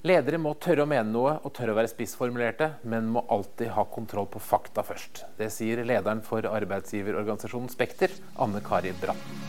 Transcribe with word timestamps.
Ledere 0.00 0.38
må 0.40 0.54
tørre 0.56 0.86
å 0.86 0.88
mene 0.88 1.12
noe 1.12 1.34
og 1.44 1.52
tørre 1.52 1.74
å 1.74 1.76
være 1.76 1.90
spissformulerte, 1.92 2.70
men 2.88 3.10
må 3.12 3.20
alltid 3.28 3.68
ha 3.74 3.82
kontroll 3.84 4.30
på 4.32 4.40
fakta 4.40 4.80
først. 4.80 5.26
Det 5.36 5.50
sier 5.52 5.82
lederen 5.84 6.22
for 6.24 6.46
arbeidsgiverorganisasjonen 6.48 7.68
Spekter, 7.68 8.14
Anne 8.40 8.62
Kari 8.64 8.94
Bratten. 8.96 9.42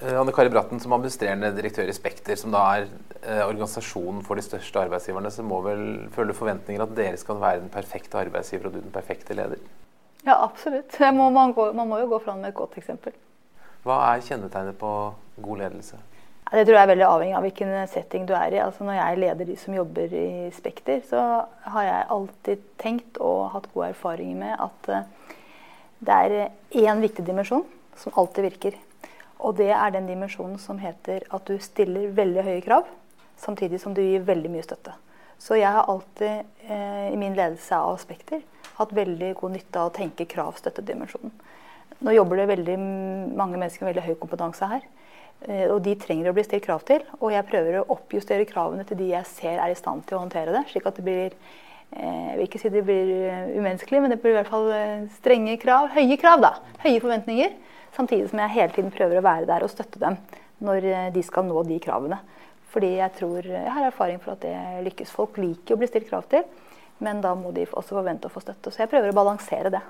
Eh, 0.00 0.18
Anne 0.18 0.34
Kari 0.34 0.50
Bratten, 0.50 0.82
som 0.82 0.96
administrerende 0.98 1.52
direktør 1.54 1.86
i 1.86 1.94
Spekter, 1.94 2.34
som 2.34 2.50
da 2.50 2.64
er 2.74 2.90
eh, 3.20 3.44
organisasjonen 3.44 4.26
for 4.26 4.34
de 4.34 4.48
største 4.48 4.82
arbeidsgiverne, 4.82 5.30
så 5.30 5.46
må 5.46 5.62
vel 5.62 5.86
føle 6.18 6.34
forventninger 6.34 6.82
at 6.82 6.98
dere 6.98 7.22
skal 7.22 7.38
være 7.38 7.62
den 7.62 7.70
perfekte 7.70 8.18
arbeidsgiver 8.18 8.66
og 8.66 8.74
du 8.74 8.82
den 8.82 8.98
perfekte 8.98 9.38
leder? 9.38 9.62
Ja, 10.26 10.40
absolutt. 10.42 10.98
Må, 11.14 11.30
man, 11.30 11.54
gå, 11.54 11.70
man, 11.70 11.86
må 11.86 12.02
jo 12.02 12.10
gå 12.16 12.24
fram 12.26 12.42
med 12.42 12.50
et 12.50 12.58
godt 12.58 12.82
eksempel. 12.82 13.14
Hva 13.86 14.02
er 14.10 14.26
kjennetegnet 14.26 14.74
på 14.82 14.90
god 15.38 15.68
ledelse? 15.68 16.02
Det 16.50 16.64
tror 16.66 16.74
jeg 16.74 16.82
er 16.82 16.90
veldig 16.90 17.06
avhengig 17.06 17.34
av 17.38 17.44
hvilken 17.46 17.72
setting 17.86 18.24
du 18.26 18.32
er 18.34 18.56
i. 18.56 18.58
Altså 18.58 18.82
når 18.82 18.96
jeg 18.96 19.18
leder 19.22 19.46
de 19.46 19.54
som 19.58 19.74
jobber 19.76 20.14
i 20.18 20.48
Spekter, 20.50 20.98
så 21.06 21.20
har 21.70 21.84
jeg 21.86 22.08
alltid 22.16 22.64
tenkt 22.82 23.20
og 23.22 23.52
hatt 23.52 23.68
gode 23.70 23.92
erfaringer 23.92 24.40
med 24.40 24.56
at 24.58 24.90
eh, 24.90 25.36
det 26.00 26.16
er 26.16 26.34
én 26.88 27.02
viktig 27.04 27.22
dimensjon 27.26 27.62
som 28.00 28.18
alltid 28.18 28.48
virker. 28.48 28.80
Og 29.38 29.54
det 29.60 29.70
er 29.70 29.94
den 29.94 30.10
dimensjonen 30.10 30.58
som 30.58 30.80
heter 30.82 31.22
at 31.30 31.46
du 31.46 31.54
stiller 31.62 32.10
veldig 32.18 32.44
høye 32.48 32.64
krav, 32.66 32.90
samtidig 33.38 33.78
som 33.80 33.94
du 33.94 34.02
gir 34.02 34.26
veldig 34.26 34.50
mye 34.50 34.66
støtte. 34.66 34.96
Så 35.40 35.56
jeg 35.56 35.70
har 35.70 35.86
alltid 35.88 36.66
eh, 36.66 37.12
i 37.12 37.16
min 37.20 37.38
ledelse 37.38 37.78
av 37.78 37.94
Spekter 38.02 38.42
hatt 38.80 38.92
veldig 38.96 39.36
god 39.38 39.54
nytte 39.54 39.78
av 39.78 39.92
å 39.92 39.94
tenke 39.94 40.26
krav-støtte-dimensjonen. 40.28 41.32
Nå 42.00 42.14
jobber 42.16 42.40
det 42.40 42.50
veldig 42.50 42.76
mange 43.38 43.60
mennesker 43.60 43.84
med 43.84 43.94
veldig 43.94 44.08
høy 44.08 44.18
kompetanse 44.18 44.66
her. 44.66 44.82
Eh, 45.48 45.66
og 45.72 45.80
de 45.84 45.94
trenger 45.96 46.28
å 46.30 46.36
bli 46.36 46.44
stilt 46.44 46.66
krav 46.66 46.84
til. 46.88 47.04
Og 47.20 47.32
jeg 47.32 47.48
prøver 47.48 47.80
å 47.80 47.86
oppjustere 47.94 48.48
kravene 48.48 48.84
til 48.88 48.98
de 49.00 49.10
jeg 49.14 49.28
ser 49.30 49.56
er 49.56 49.72
i 49.72 49.78
stand 49.78 50.04
til 50.08 50.18
å 50.18 50.22
håndtere 50.24 50.52
det. 50.54 50.66
Slik 50.72 50.88
at 50.90 51.00
det 51.00 51.06
blir 51.06 51.30
eh, 51.30 52.26
jeg 52.30 52.36
vil 52.36 52.46
ikke 52.48 52.60
si 52.62 52.72
det 52.74 52.84
blir 52.86 53.14
eh, 53.30 53.54
umenneskelig, 53.56 54.02
men 54.04 54.12
det 54.14 54.20
blir 54.20 54.34
i 54.34 54.38
hvert 54.40 54.52
fall 54.52 54.68
strenge 55.16 55.56
krav. 55.62 55.90
Høye 55.96 56.18
krav, 56.20 56.44
da. 56.44 56.52
Høye 56.84 57.00
forventninger. 57.00 57.56
Samtidig 57.96 58.28
som 58.30 58.42
jeg 58.42 58.56
hele 58.56 58.76
tiden 58.76 58.92
prøver 58.94 59.18
å 59.18 59.26
være 59.26 59.48
der 59.48 59.64
og 59.66 59.72
støtte 59.72 60.02
dem 60.02 60.20
når 60.60 60.84
de 61.14 61.22
skal 61.24 61.46
nå 61.48 61.62
de 61.64 61.78
kravene. 61.80 62.18
Fordi 62.70 62.90
jeg 62.98 63.14
tror, 63.16 63.46
jeg 63.48 63.72
har 63.74 63.86
erfaring 63.88 64.20
for 64.22 64.36
at 64.36 64.44
det 64.44 64.84
lykkes. 64.84 65.10
Folk 65.10 65.40
liker 65.40 65.74
å 65.74 65.80
bli 65.80 65.88
stilt 65.88 66.06
krav 66.06 66.28
til, 66.30 66.44
men 67.02 67.22
da 67.24 67.32
må 67.34 67.50
de 67.56 67.64
også 67.64 67.96
forvente 67.96 68.28
å 68.28 68.34
få 68.34 68.44
støtte. 68.44 68.70
Så 68.70 68.84
jeg 68.84 68.92
prøver 68.92 69.10
å 69.10 69.16
balansere 69.16 69.72
det. 69.72 69.80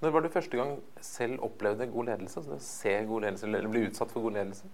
Når 0.00 0.14
var 0.14 0.24
du 0.24 0.32
første 0.32 0.56
gang 0.56 0.76
selv 1.04 1.42
opplevde 1.44 1.90
god 1.92 2.12
ledelse? 2.12 2.40
Altså 2.40 2.56
se 2.64 2.94
god 3.04 3.26
ledelse, 3.26 3.46
eller 3.46 3.68
bli 3.68 3.88
utsatt 3.88 4.12
for 4.14 4.24
god 4.24 4.38
ledelse? 4.38 4.70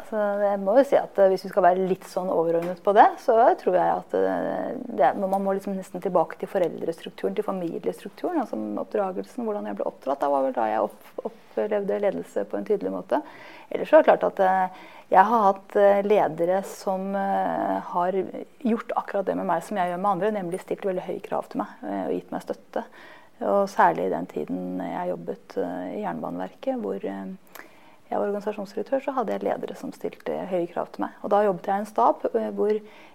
Altså, 0.00 0.20
jeg 0.40 0.60
må 0.62 0.74
jo 0.78 0.84
si 0.86 0.96
at 0.96 1.18
eh, 1.20 1.28
Hvis 1.32 1.44
vi 1.44 1.50
skal 1.52 1.64
være 1.66 1.88
litt 1.90 2.06
sånn 2.08 2.30
overordnet 2.32 2.80
på 2.84 2.94
det, 2.96 3.06
så 3.20 3.36
tror 3.60 3.76
jeg 3.76 3.96
at 3.98 4.14
eh, 4.16 4.70
det, 5.00 5.10
man 5.20 5.42
må 5.44 5.54
liksom 5.56 5.76
nesten 5.76 6.02
tilbake 6.02 6.38
til 6.40 6.50
foreldrestrukturen, 6.50 7.36
til 7.36 7.46
familiestrukturen. 7.46 8.40
altså 8.42 8.58
Oppdragelsen, 8.80 9.44
hvordan 9.44 9.68
jeg 9.68 9.78
ble 9.80 9.88
oppdratt. 9.90 10.22
Da 10.22 10.30
var 10.32 10.46
vel 10.46 10.56
da 10.56 10.70
jeg 10.70 10.86
opp, 10.86 11.12
opplevde 11.20 12.00
ledelse 12.06 12.46
på 12.48 12.58
en 12.58 12.66
tydelig 12.68 12.94
måte. 12.94 13.20
Ellers 13.68 13.92
er 13.92 14.00
det 14.02 14.08
klart 14.08 14.26
at 14.30 14.42
eh, 14.46 14.82
jeg 15.10 15.26
har 15.26 15.46
hatt 15.48 15.72
ledere 16.06 16.60
som 16.70 17.08
har 17.18 18.14
gjort 18.14 18.92
akkurat 18.94 19.26
det 19.26 19.34
med 19.40 19.48
meg 19.48 19.64
som 19.66 19.80
jeg 19.80 19.90
gjør 19.90 19.98
med 20.04 20.10
andre, 20.12 20.28
nemlig 20.36 20.60
stilt 20.62 20.86
veldig 20.86 21.02
høye 21.02 21.24
krav 21.24 21.48
til 21.50 21.64
meg 21.64 21.80
og 21.82 22.12
gitt 22.14 22.30
meg 22.30 22.44
støtte. 22.44 22.84
Og 23.40 23.68
særlig 23.72 24.06
i 24.06 24.12
den 24.12 24.26
tiden 24.28 24.80
jeg 24.84 25.10
jobbet 25.14 25.56
eh, 25.56 25.92
i 25.96 26.02
Jernbaneverket, 26.02 26.76
hvor 26.82 27.00
eh, 27.00 27.62
jeg 28.10 28.18
var 28.18 28.26
organisasjonsdirektør, 28.26 29.00
så 29.04 29.14
hadde 29.16 29.32
jeg 29.32 29.44
ledere 29.46 29.76
som 29.78 29.94
stilte 29.96 30.36
høye 30.50 30.68
krav 30.68 30.90
til 30.92 31.06
meg. 31.06 31.16
Og 31.24 31.32
da 31.32 31.42
jobbet 31.46 31.70
jeg 31.70 31.80
i 31.80 31.84
en 31.84 31.88
stab 31.88 32.26
eh, 32.34 32.50
hvor 32.56 32.74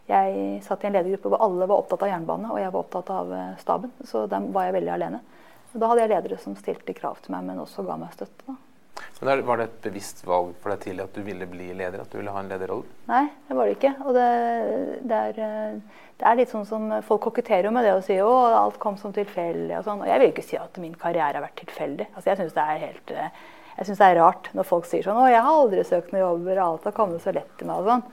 jeg 0.09 0.59
satt 0.65 0.83
i 0.85 0.89
en 0.89 0.97
ledergruppe 0.97 1.33
hvor 1.33 1.45
alle 1.45 1.69
var 1.69 1.81
opptatt 1.81 2.05
av 2.05 2.13
jernbane, 2.13 2.51
og 2.51 2.61
jeg 2.61 2.73
var 2.73 2.81
opptatt 2.81 3.13
av 3.13 3.33
staben. 3.61 3.93
Så 4.05 4.25
der 4.31 4.51
var 4.53 4.69
jeg 4.69 4.77
veldig 4.79 4.93
alene. 4.97 5.21
Og 5.73 5.81
da 5.81 5.91
hadde 5.91 6.05
jeg 6.05 6.13
ledere 6.15 6.41
som 6.41 6.57
stilte 6.57 6.95
krav 6.97 7.19
til 7.21 7.35
meg, 7.35 7.49
men 7.49 7.61
også 7.61 7.85
ga 7.85 7.99
meg 7.99 8.13
støtte. 8.15 8.47
da. 8.47 8.57
Men 9.21 9.45
Var 9.47 9.57
det 9.57 9.63
et 9.63 9.81
bevisst 9.87 10.25
valg 10.27 10.53
for 10.59 10.73
deg 10.73 10.81
tidlig 10.83 11.05
at 11.05 11.15
du 11.15 11.21
ville 11.23 11.47
bli 11.47 11.69
leder? 11.73 12.01
At 12.03 12.11
du 12.11 12.17
ville 12.19 12.33
ha 12.35 12.41
en 12.41 12.49
lederrolle? 12.51 12.97
Nei, 13.07 13.23
det 13.47 13.55
var 13.55 13.69
det 13.69 13.77
ikke. 13.77 13.93
Og 14.03 14.17
det, 14.17 14.25
det, 15.07 15.19
er, 15.29 15.77
det 16.19 16.27
er, 16.27 16.39
litt 16.41 16.51
sånn 16.51 16.67
som 16.67 16.89
folk 17.07 17.23
koketterer 17.29 17.71
med 17.71 17.87
det 17.87 17.93
å 17.95 18.03
si 18.03 18.17
at 18.19 18.57
alt 18.59 18.79
kom 18.83 18.99
som 18.99 19.15
tilfeldig. 19.15 19.71
Og 19.79 19.87
sånn. 19.87 20.03
Og 20.03 20.11
jeg 20.11 20.21
vil 20.21 20.33
ikke 20.33 20.47
si 20.49 20.59
at 20.59 20.81
min 20.83 20.97
karriere 20.99 21.39
har 21.39 21.45
vært 21.47 21.63
tilfeldig. 21.63 22.09
Altså, 22.11 22.29
jeg 22.33 22.41
syns 22.43 22.57
det 22.57 22.67
er 22.75 22.83
synes 23.85 23.99
det 23.99 24.07
er 24.07 24.21
rart 24.21 24.51
når 24.55 24.67
folk 24.67 24.85
sier 24.87 25.03
sånn 25.03 25.17
'Å, 25.19 25.31
jeg 25.31 25.41
har 25.43 25.61
aldri 25.61 25.83
søkt 25.83 26.11
noen 26.13 26.23
jobber, 26.23 26.61
alt 26.63 26.83
har 26.87 26.95
kommet 26.95 27.21
så 27.21 27.33
lett 27.35 27.57
til 27.57 27.67
meg', 27.67 27.79
og 27.83 27.89
sånn. 27.89 28.03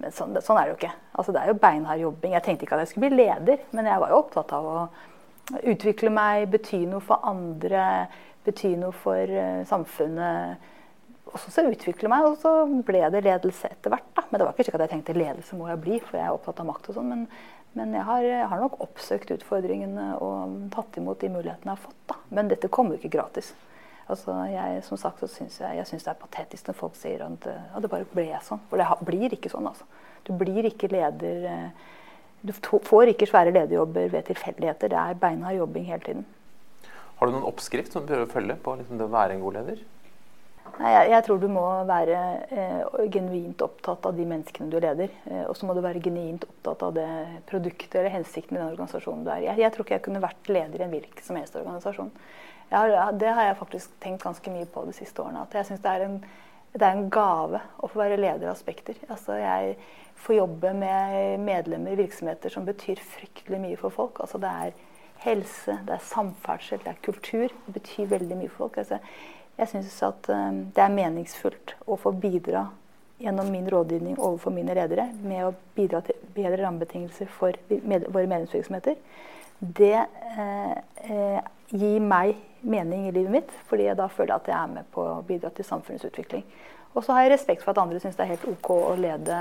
Men 0.00 0.12
sånn, 0.12 0.36
sånn, 0.40 0.58
er 0.58 0.64
det 0.64 0.70
jo 0.70 0.78
ikke. 0.78 0.92
Altså, 1.18 1.32
det 1.32 1.40
er 1.40 1.48
jo 1.50 1.60
beinhard 1.60 2.00
jobbing. 2.00 2.32
Jeg 2.32 2.42
tenkte 2.42 2.64
ikke 2.64 2.76
at 2.78 2.86
jeg 2.86 2.92
skulle 2.92 3.10
bli 3.10 3.24
leder, 3.24 3.58
men 3.72 3.86
jeg 3.90 4.00
var 4.00 4.08
jo 4.08 4.20
opptatt 4.22 4.52
av 4.56 4.64
å 4.64 4.88
utvikle 5.66 6.10
meg, 6.14 6.46
bety 6.50 6.86
noe 6.86 7.02
for 7.04 7.20
andre 7.26 8.06
bety 8.46 8.74
noe 8.80 8.94
for 8.96 9.30
uh, 9.30 9.62
samfunnet. 9.68 10.68
Og 11.30 11.38
så 11.44 11.62
utvikle 11.68 12.10
meg, 12.10 12.26
og 12.26 12.36
så 12.42 12.52
ble 12.86 13.04
det 13.14 13.22
ledelse 13.22 13.70
etter 13.70 13.92
hvert. 13.92 14.22
Men 14.30 14.40
det 14.40 14.46
var 14.46 14.54
ikke 14.54 14.66
slik 14.66 14.78
at 14.78 14.86
jeg 14.86 14.94
tenkte 14.96 15.16
ledelse 15.18 15.58
må 15.58 15.68
jeg 15.70 15.82
bli, 15.84 15.98
for 16.02 16.18
jeg 16.18 16.26
er 16.26 16.34
opptatt 16.34 16.62
av 16.62 16.68
makt 16.70 16.90
og 16.90 16.98
sånn. 16.98 17.10
Men, 17.12 17.26
men 17.78 17.94
jeg, 17.94 18.06
har, 18.08 18.26
jeg, 18.26 18.46
har, 18.50 18.62
nok 18.64 18.80
oppsøkt 18.82 19.30
utfordringene 19.36 20.12
og 20.18 20.56
tatt 20.74 20.98
imot 20.98 21.22
de 21.22 21.30
mulighetene 21.30 21.70
jeg 21.70 21.76
har 21.76 21.84
fått. 21.84 22.00
Da. 22.10 22.18
Men 22.34 22.50
dette 22.50 22.72
kommer 22.72 22.96
jo 22.96 23.02
ikke 23.02 23.14
gratis. 23.18 23.52
Altså, 24.10 24.34
jeg, 24.50 24.82
som 24.82 24.98
sagt, 24.98 25.22
så 25.22 25.30
synes 25.30 25.60
jeg, 25.60 25.76
jeg 25.78 25.86
synes 25.86 26.06
det 26.06 26.10
er 26.10 26.22
patetisk 26.24 26.66
når 26.66 26.78
folk 26.80 26.98
sier 26.98 27.22
at, 27.22 27.46
ja, 27.46 27.82
det 27.82 27.92
bare 27.92 28.08
ble 28.10 28.26
sånn. 28.42 28.62
For 28.70 28.80
det 28.80 28.88
blir 29.06 29.36
ikke 29.36 29.52
sånn. 29.52 29.70
altså. 29.70 29.86
Du 30.26 30.32
blir 30.38 30.66
ikke 30.68 30.90
leder 30.90 31.46
eh, 31.48 31.88
Du 32.40 32.52
får 32.56 33.12
ikke 33.12 33.28
svære 33.28 33.52
lederjobber 33.52 34.08
ved 34.10 34.26
tilfeldigheter. 34.30 34.90
Det 34.90 34.98
er 34.98 35.18
beinhard 35.20 35.58
jobbing 35.58 35.84
hele 35.86 36.02
tiden. 36.06 36.26
Har 37.20 37.28
du 37.28 37.34
noen 37.36 37.44
oppskrift 37.44 37.92
som 37.92 38.00
du 38.00 38.08
prøver 38.08 38.24
å 38.24 38.32
følge 38.32 38.54
på 38.64 38.72
liksom 38.80 38.96
det 38.96 39.04
å 39.04 39.12
være 39.12 39.34
en 39.36 39.42
god 39.44 39.58
leder? 39.58 39.80
Nei, 40.80 40.90
jeg, 40.94 41.08
jeg, 41.12 41.24
tror 41.26 41.40
du 41.42 41.50
må 41.52 41.64
være 41.84 42.20
eh, 42.56 43.00
genuint 43.12 43.60
opptatt 43.66 44.06
av 44.08 44.16
de 44.16 44.24
menneskene 44.24 44.70
du 44.72 44.78
leder. 44.80 45.12
Eh, 45.28 45.42
og 45.44 45.52
så 45.58 45.68
må 45.68 45.76
du 45.76 45.82
være 45.84 46.00
genuint 46.00 46.46
opptatt 46.48 46.86
av 46.86 46.94
det 46.96 47.08
produktet 47.50 47.98
eller 48.00 48.14
hensikten 48.14 48.56
i 48.56 48.62
den 48.62 48.70
organisasjonen 48.70 49.26
du 49.26 49.32
er 49.34 49.42
i. 49.42 49.48
Jeg, 49.50 49.60
jeg, 49.60 49.74
tror 49.74 49.84
ikke 49.84 49.98
jeg 49.98 50.06
kunne 50.06 50.24
vært 50.24 50.48
leder 50.48 50.80
i 50.80 50.86
en 50.86 50.94
hvilken 50.94 51.26
som 51.26 51.36
helst 51.36 51.60
organisasjon. 51.60 52.08
Har, 52.72 52.96
det 53.20 53.36
har 53.36 53.50
jeg 53.50 53.60
faktisk 53.60 54.00
tenkt 54.00 54.24
ganske 54.24 54.56
mye 54.56 54.68
på 54.72 54.86
de 54.88 54.96
siste 54.96 55.20
årene. 55.20 55.44
At 55.44 55.60
jeg 55.60 55.68
syns 55.68 55.84
det, 55.84 56.10
det, 56.72 56.84
er 56.86 56.94
en 56.94 57.08
gave 57.12 57.60
å 57.76 57.90
få 57.90 58.00
være 58.00 58.20
leder 58.22 58.48
av 58.48 58.56
Spekter. 58.56 58.96
Altså, 59.10 59.36
jeg 59.36 59.76
får 60.24 60.40
jobbe 60.40 60.72
med 60.80 61.44
medlemmer 61.44 61.92
i 61.92 62.00
virksomheter 62.00 62.56
som 62.56 62.64
betyr 62.64 63.02
fryktelig 63.18 63.60
mye 63.60 63.80
for 63.80 63.92
folk. 63.92 64.24
Altså, 64.24 64.40
det 64.40 64.56
er 64.64 64.78
helse, 65.24 65.78
det 65.86 65.96
er 65.96 66.08
samferdsel, 66.10 66.80
det 66.84 66.94
er 66.94 67.04
kultur. 67.04 67.52
Det 67.66 67.74
betyr 67.76 68.10
veldig 68.10 68.38
mye 68.40 68.52
for 68.52 68.66
folk. 68.66 68.80
Altså, 68.82 69.00
jeg 69.58 69.72
syns 69.72 70.02
at 70.06 70.30
um, 70.32 70.62
det 70.74 70.84
er 70.84 70.94
meningsfullt 70.94 71.74
å 71.86 71.98
få 72.00 72.14
bidra 72.16 72.68
gjennom 73.20 73.50
min 73.52 73.68
rådgivning 73.68 74.16
overfor 74.16 74.54
mine 74.54 74.74
ledere 74.74 75.10
med 75.20 75.44
å 75.44 75.54
bidra 75.76 76.00
til 76.04 76.16
bedre 76.34 76.62
rammebetingelser 76.62 77.28
for 77.28 77.56
med, 77.68 78.06
våre 78.08 78.28
medlemsvirksomheter. 78.30 78.96
Det 79.60 79.96
eh, 79.98 80.76
eh, 81.04 81.40
gir 81.68 82.00
meg 82.00 82.38
mening 82.64 83.08
i 83.08 83.12
livet 83.12 83.34
mitt, 83.34 83.52
fordi 83.68 83.90
da 83.96 84.08
føler 84.08 84.38
at 84.38 84.48
jeg 84.48 84.56
er 84.56 84.72
med 84.72 84.88
på 84.94 85.04
å 85.04 85.20
bidra 85.26 85.50
til 85.52 85.68
samfunnets 85.68 86.08
utvikling. 86.08 86.46
Og 86.90 87.04
så 87.06 87.14
har 87.14 87.22
jeg 87.22 87.32
respekt 87.36 87.62
for 87.62 87.70
at 87.70 87.78
andre 87.78 88.00
syns 88.02 88.16
det 88.18 88.24
er 88.24 88.32
helt 88.32 88.46
OK 88.50 88.70
å 88.74 88.96
lede 88.98 89.36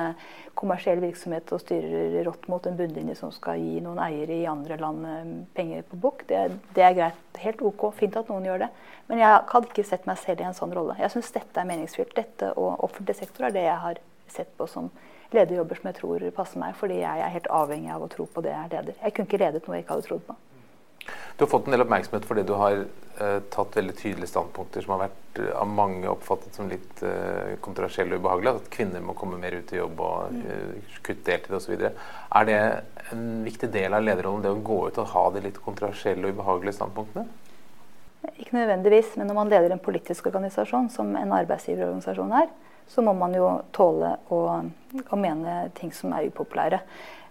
kommersiell 0.60 1.00
virksomhet 1.02 1.50
og 1.56 1.62
styrer 1.64 2.20
rått 2.28 2.46
mot 2.52 2.66
en 2.70 2.78
bunnlinje 2.78 3.16
som 3.18 3.32
skal 3.34 3.58
gi 3.58 3.80
noen 3.82 4.02
eiere 4.04 4.36
i 4.38 4.50
andre 4.50 4.78
land 4.78 5.08
eh, 5.10 5.32
penger 5.58 5.88
på 5.90 5.98
bok. 6.04 6.26
Det, 6.30 6.44
det, 6.76 6.84
er 6.86 6.98
greit. 6.98 7.24
Helt 7.42 7.64
OK. 7.66 7.88
Fint 7.98 8.20
at 8.20 8.30
noen 8.30 8.46
gjør 8.46 8.66
det. 8.66 8.70
Men 9.10 9.24
jeg 9.24 9.40
hadde 9.54 9.72
ikke 9.72 9.88
sett 9.88 10.06
meg 10.10 10.22
selv 10.22 10.44
i 10.44 10.50
en 10.50 10.58
sånn 10.58 10.76
rolle. 10.78 10.98
Jeg 11.02 11.16
syns 11.16 11.34
dette 11.40 11.62
er 11.62 11.70
meningsfylt. 11.72 12.14
Dette 12.18 12.52
og 12.54 12.84
offentlig 12.86 13.18
sektor 13.18 13.48
er 13.50 13.56
det 13.56 13.66
jeg 13.66 13.80
har 13.86 14.04
sett 14.30 14.54
på 14.60 14.70
som 14.70 14.92
lederjobber 15.34 15.78
som 15.80 15.90
jeg 15.90 15.98
tror 16.00 16.30
passer 16.36 16.62
meg, 16.62 16.78
fordi 16.78 17.02
jeg 17.02 17.26
er 17.26 17.34
helt 17.34 17.50
avhengig 17.54 17.92
av 17.94 18.06
å 18.06 18.12
tro 18.12 18.26
på 18.30 18.46
det 18.46 18.54
jeg 18.54 18.70
er 18.70 18.76
leder. 18.78 19.02
Jeg 19.02 19.16
kunne 19.16 19.30
ikke 19.30 19.42
ledet 19.42 19.66
noe 19.66 19.78
jeg 19.78 19.86
ikke 19.86 19.98
hadde 19.98 20.08
trodd 20.10 20.24
på. 20.30 20.38
Du 21.06 21.46
har 21.46 21.52
fått 21.52 21.68
en 21.68 21.76
del 21.76 21.86
oppmerksomhet 21.86 22.26
fordi 22.28 22.44
du 22.48 22.54
har 22.60 22.82
uh, 22.84 23.40
tatt 23.54 23.78
veldig 23.78 23.96
tydelige 23.96 24.32
standpunkter 24.32 24.84
som 24.84 24.96
har 24.96 25.06
vært 25.06 25.40
uh, 25.40 25.52
av 25.62 25.70
mange 25.72 26.10
oppfattet 26.12 26.56
som 26.58 26.68
litt 26.72 27.04
uh, 27.06 27.56
kontroversielle 27.64 28.18
og 28.18 28.26
ubehagelige. 28.26 28.56
At 28.60 28.72
kvinner 28.74 29.04
må 29.06 29.16
komme 29.18 29.40
mer 29.40 29.56
ut 29.56 29.74
i 29.74 29.80
jobb 29.80 30.04
og 30.04 30.36
uh, 30.36 30.96
kutte 31.00 31.26
deltid 31.32 31.56
osv. 31.56 31.86
Er 31.86 32.50
det 32.50 32.60
en 33.14 33.28
viktig 33.48 33.72
del 33.74 33.96
av 33.96 34.04
lederrollen, 34.04 34.44
det 34.44 34.52
å 34.52 34.64
gå 34.72 34.82
ut 34.90 35.00
og 35.00 35.14
ha 35.14 35.28
de 35.36 35.46
litt 35.48 35.62
kontroversielle 35.64 36.28
og 36.28 36.36
ubehagelige 36.36 36.80
standpunktene? 36.82 37.28
Ikke 38.36 38.58
nødvendigvis, 38.58 39.16
men 39.16 39.30
når 39.32 39.38
man 39.38 39.52
leder 39.52 39.72
en 39.72 39.82
politisk 39.84 40.28
organisasjon, 40.28 40.90
som 40.92 41.16
en 41.16 41.38
arbeidsgiverorganisasjon 41.40 42.36
er, 42.42 42.52
så 42.90 43.04
må 43.06 43.14
man 43.18 43.36
jo 43.38 43.48
tåle 43.76 44.16
å, 44.34 44.42
å 44.66 45.20
mene 45.20 45.62
ting 45.78 45.94
som 45.96 46.14
er 46.18 46.30
upopulære. 46.30 46.82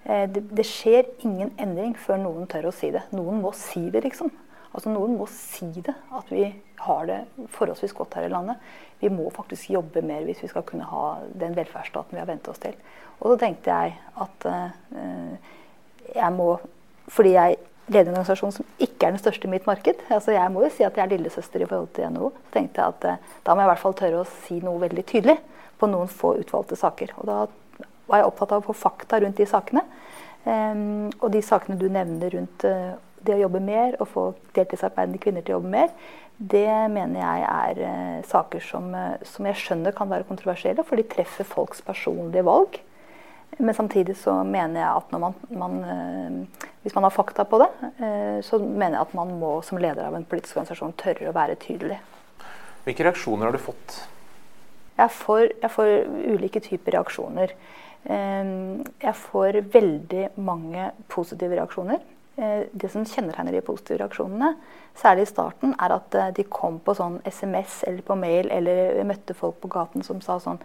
Eh, 0.05 0.26
det, 0.31 0.44
det, 0.55 0.66
skjer 0.66 1.08
ingen 1.26 1.50
endring 1.60 1.96
før 1.99 2.20
noen 2.22 2.46
tør 2.50 2.70
å 2.70 2.75
si 2.75 2.93
det. 2.94 3.05
Noen 3.16 3.43
må 3.43 3.52
si 3.56 3.88
det, 3.90 4.05
liksom. 4.06 4.31
Altså 4.69 4.93
Noen 4.93 5.16
må 5.19 5.26
si 5.32 5.69
det, 5.82 5.94
at 6.14 6.28
vi 6.31 6.44
har 6.84 7.08
det 7.08 7.22
forholdsvis 7.55 7.94
godt 7.96 8.19
her 8.19 8.28
i 8.28 8.32
landet. 8.32 8.60
Vi 9.00 9.10
må 9.10 9.31
faktisk 9.34 9.72
jobbe 9.72 10.02
mer 10.06 10.26
hvis 10.28 10.43
vi 10.44 10.50
skal 10.50 10.66
kunne 10.69 10.87
ha 10.87 11.19
den 11.40 11.56
velferdsstaten 11.56 12.14
vi 12.14 12.22
har 12.22 12.28
vent 12.28 12.50
oss 12.52 12.61
til. 12.62 12.76
Og 13.19 13.32
så 13.32 13.38
tenkte 13.40 13.75
jeg 13.75 13.96
at 14.22 14.46
eh, 14.52 15.49
jeg 16.14 16.37
må, 16.37 16.52
fordi 17.11 17.34
jeg 17.34 17.58
leder 17.88 18.12
organisasjon 18.12 18.55
som 18.58 18.67
ikke 18.79 19.08
er 19.08 19.14
den 19.14 19.23
største 19.23 19.49
i 19.49 19.52
mitt 19.52 19.69
marked, 19.69 20.02
altså 20.12 20.35
jeg 20.35 20.52
må 20.55 20.64
jo 20.64 20.73
si 20.75 20.85
at 20.87 20.96
jeg 20.96 21.05
er 21.06 21.12
lillesøster 21.14 21.64
i 21.64 21.69
forhold 21.69 21.93
til 21.96 22.12
NHO, 22.14 22.32
så 22.49 22.56
tenkte 22.56 22.82
jeg 22.82 22.94
at 22.94 23.08
uh, 23.08 23.38
da 23.46 23.55
må 23.55 23.64
jeg 23.64 23.69
i 23.69 23.73
hvert 23.73 23.85
fall 23.85 23.99
tørre 23.99 24.23
å 24.23 24.29
si 24.44 24.61
noe 24.64 24.82
veldig 24.82 25.06
tydelig 25.08 25.38
på 25.79 25.88
noen 25.90 26.11
få 26.11 26.35
utvalgte 26.43 26.79
saker. 26.79 27.14
Og 27.20 27.29
da 27.29 27.40
var 28.08 28.23
jeg 28.23 28.31
opptatt 28.31 28.55
av 28.55 28.62
å 28.62 28.69
få 28.70 28.76
fakta 28.76 29.20
rundt 29.23 29.38
de 29.40 29.46
sakene. 29.49 29.85
Um, 30.49 31.11
og 31.20 31.31
de 31.35 31.43
sakene 31.44 31.76
du 31.81 31.88
nevner 31.93 32.32
rundt 32.35 32.64
uh, 32.64 32.96
det 33.25 33.35
å 33.37 33.43
jobbe 33.43 33.61
mer 33.62 33.96
og 33.99 34.08
få 34.12 34.25
deltidsarbeidende 34.56 35.20
kvinner 35.23 35.44
til 35.44 35.56
å 35.56 35.58
jobbe 35.58 35.73
mer, 35.73 35.93
det 36.38 36.70
mener 36.94 37.19
jeg 37.19 37.46
er 37.49 37.81
uh, 37.82 38.19
saker 38.29 38.62
som, 38.64 38.93
uh, 38.94 39.17
som, 39.26 39.49
jeg 39.50 39.61
skjønner 39.61 39.96
kan 39.96 40.11
være 40.11 40.29
kontroversielle, 40.29 40.85
for 40.87 41.00
de 41.00 41.06
treffer 41.11 41.46
folks 41.49 41.82
personlige 41.85 42.46
valg. 42.46 42.79
Men 43.58 43.75
samtidig 43.75 44.14
så 44.20 44.37
mener 44.46 44.81
jeg 44.81 44.88
at 45.00 45.12
når 45.12 45.23
man, 45.25 45.37
man 45.58 45.79
hvis 46.88 46.96
man 46.96 47.05
har 47.05 47.14
fakta 47.14 47.44
på 47.44 47.61
det, 47.61 47.69
så 48.43 48.58
mener 48.58 48.96
jeg 48.96 49.05
at 49.05 49.14
man 49.19 49.35
må 49.37 49.50
som 49.67 49.79
leder 49.79 50.08
av 50.08 50.17
en 50.17 50.25
politisk 50.25 50.56
organisasjon 50.56 50.96
tørre 50.96 51.29
å 51.29 51.35
være 51.37 51.58
tydelig. 51.61 51.99
Hvilke 52.87 53.05
reaksjoner 53.05 53.46
har 53.46 53.55
du 53.55 53.61
fått? 53.61 53.99
Jeg 54.99 55.12
får, 55.14 55.43
jeg 55.61 55.73
får 55.75 55.90
ulike 56.32 56.62
typer 56.64 56.96
reaksjoner. 56.96 57.52
Jeg 58.08 59.14
får 59.29 59.61
veldig 59.75 60.25
mange 60.40 60.88
positive 61.12 61.61
reaksjoner. 61.61 62.00
Eh, 62.38 62.67
det 62.73 62.88
som 62.93 63.06
kjennetegner 63.06 63.56
de 63.56 63.64
positive 63.67 63.99
reaksjonene, 63.99 64.52
særlig 64.99 65.25
i 65.26 65.31
starten, 65.32 65.73
er 65.75 65.94
at 65.96 66.14
eh, 66.14 66.29
de 66.37 66.44
kom 66.46 66.76
på 66.79 66.94
sånn 66.94 67.17
SMS 67.26 67.81
eller 67.88 68.05
på 68.06 68.14
mail, 68.19 68.50
eller 68.55 69.00
møtte 69.08 69.35
folk 69.35 69.58
på 69.62 69.70
gaten 69.75 70.06
som 70.06 70.20
sa 70.23 70.37
sånn 70.43 70.61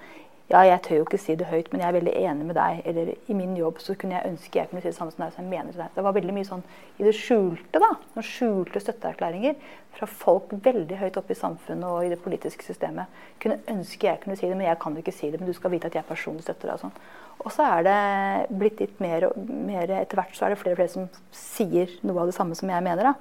ja, 0.52 0.60
jeg 0.68 0.82
tør 0.84 0.98
jo 1.00 1.04
ikke 1.06 1.18
si 1.22 1.34
det 1.40 1.48
høyt, 1.48 1.70
men 1.72 1.82
jeg 1.82 1.88
er 1.88 1.96
veldig 1.96 2.14
enig 2.20 2.46
med 2.50 2.58
deg. 2.58 2.82
Eller 2.90 3.14
i 3.32 3.36
min 3.38 3.56
jobb 3.58 3.80
så 3.82 3.96
kunne 4.00 4.18
jeg 4.18 4.34
ønske 4.34 4.60
jeg 4.60 4.70
kunne 4.70 4.84
si 4.84 4.90
det 4.90 4.98
samme 4.98 5.14
som 5.14 5.24
deg. 5.24 5.32
så 5.34 5.42
jeg 5.42 5.50
mener 5.50 5.72
Det 5.72 5.88
Det 5.96 6.04
var 6.04 6.14
veldig 6.18 6.36
mye 6.36 6.50
sånn 6.50 6.64
i 7.00 7.08
det 7.08 7.14
skjulte, 7.16 7.80
da. 7.80 7.90
Noen 8.14 8.28
skjulte 8.28 8.82
støtteerklæringer 8.84 9.56
fra 9.96 10.10
folk 10.10 10.52
veldig 10.52 11.00
høyt 11.00 11.18
oppe 11.18 11.34
i 11.34 11.40
samfunnet 11.40 11.88
og 11.88 12.06
i 12.06 12.12
det 12.12 12.20
politiske 12.22 12.66
systemet. 12.66 13.08
Kunne 13.40 13.62
ønske 13.72 14.08
jeg 14.08 14.20
kunne 14.20 14.36
si 14.36 14.48
det, 14.48 14.58
men 14.58 14.68
jeg 14.68 14.80
kan 14.84 14.94
jo 14.94 15.00
ikke 15.06 15.16
si 15.16 15.32
det. 15.32 15.40
Men 15.40 15.48
du 15.48 15.56
skal 15.58 15.72
vite 15.72 15.88
at 15.88 15.96
jeg 15.96 16.10
personlig 16.12 16.44
støtter 16.44 16.68
deg 16.68 16.76
og 16.76 16.86
sånn. 16.86 16.96
Og 17.40 17.52
så 17.52 17.66
er 17.80 17.84
det 17.88 18.60
blitt 18.60 18.80
litt 18.80 19.00
mer 19.00 19.30
og 19.30 19.38
mer 19.50 19.90
Etter 19.90 20.20
hvert 20.20 20.36
så 20.36 20.46
er 20.46 20.54
det 20.54 20.62
flere 20.62 20.76
og 20.76 20.84
flere 20.84 20.92
som 20.92 21.10
sier 21.32 21.90
noe 22.04 22.20
av 22.20 22.30
det 22.30 22.36
samme 22.36 22.56
som 22.56 22.70
jeg 22.70 22.84
mener, 22.84 23.14
da. 23.14 23.16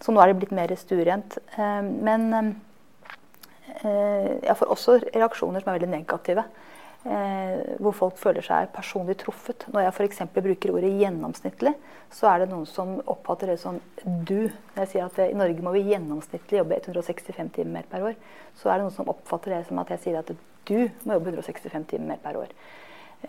Så 0.00 0.12
nå 0.12 0.20
er 0.20 0.30
det 0.30 0.40
blitt 0.40 0.56
mer 0.56 0.72
stuerent. 0.76 1.38
Eh, 1.56 1.82
men 1.82 2.28
Eh, 2.30 2.69
jeg 3.82 4.56
får 4.58 4.70
også 4.74 4.96
reaksjoner 5.14 5.62
som 5.62 5.70
er 5.70 5.78
veldig 5.78 5.90
negative. 5.92 6.44
Eh, 7.00 7.76
hvor 7.80 7.94
folk 7.96 8.18
føler 8.20 8.44
seg 8.44 8.68
personlig 8.74 9.14
truffet. 9.22 9.64
Når 9.72 9.86
jeg 9.86 9.92
f.eks. 9.94 10.18
bruker 10.34 10.72
ordet 10.74 10.90
'gjennomsnittlig', 10.92 11.78
så 12.12 12.28
er 12.28 12.42
det 12.42 12.50
noen 12.50 12.66
som 12.68 12.98
oppfatter 13.06 13.46
det 13.48 13.58
som 13.60 13.80
'du'. 14.04 14.52
Når 14.74 14.82
jeg 14.84 14.88
sier 14.88 15.06
at 15.06 15.18
i 15.24 15.32
Norge 15.32 15.62
må 15.64 15.72
vi 15.72 15.86
gjennomsnittlig 15.88 16.58
jobbe 16.58 16.76
165 16.76 17.48
timer 17.56 17.72
mer 17.72 17.88
per 17.90 18.04
år, 18.04 18.14
så 18.54 18.68
er 18.68 18.74
det 18.74 18.84
noen 18.84 18.96
som 18.98 19.08
oppfatter 19.08 19.56
det 19.56 19.66
som 19.66 19.78
at 19.78 19.88
jeg 19.88 19.98
sier 19.98 20.18
at 20.18 20.28
du 20.68 20.90
må 21.04 21.16
jobbe 21.16 21.32
165 21.32 21.88
timer 21.88 22.06
mer 22.06 22.20
per 22.22 22.36
år. 22.36 22.52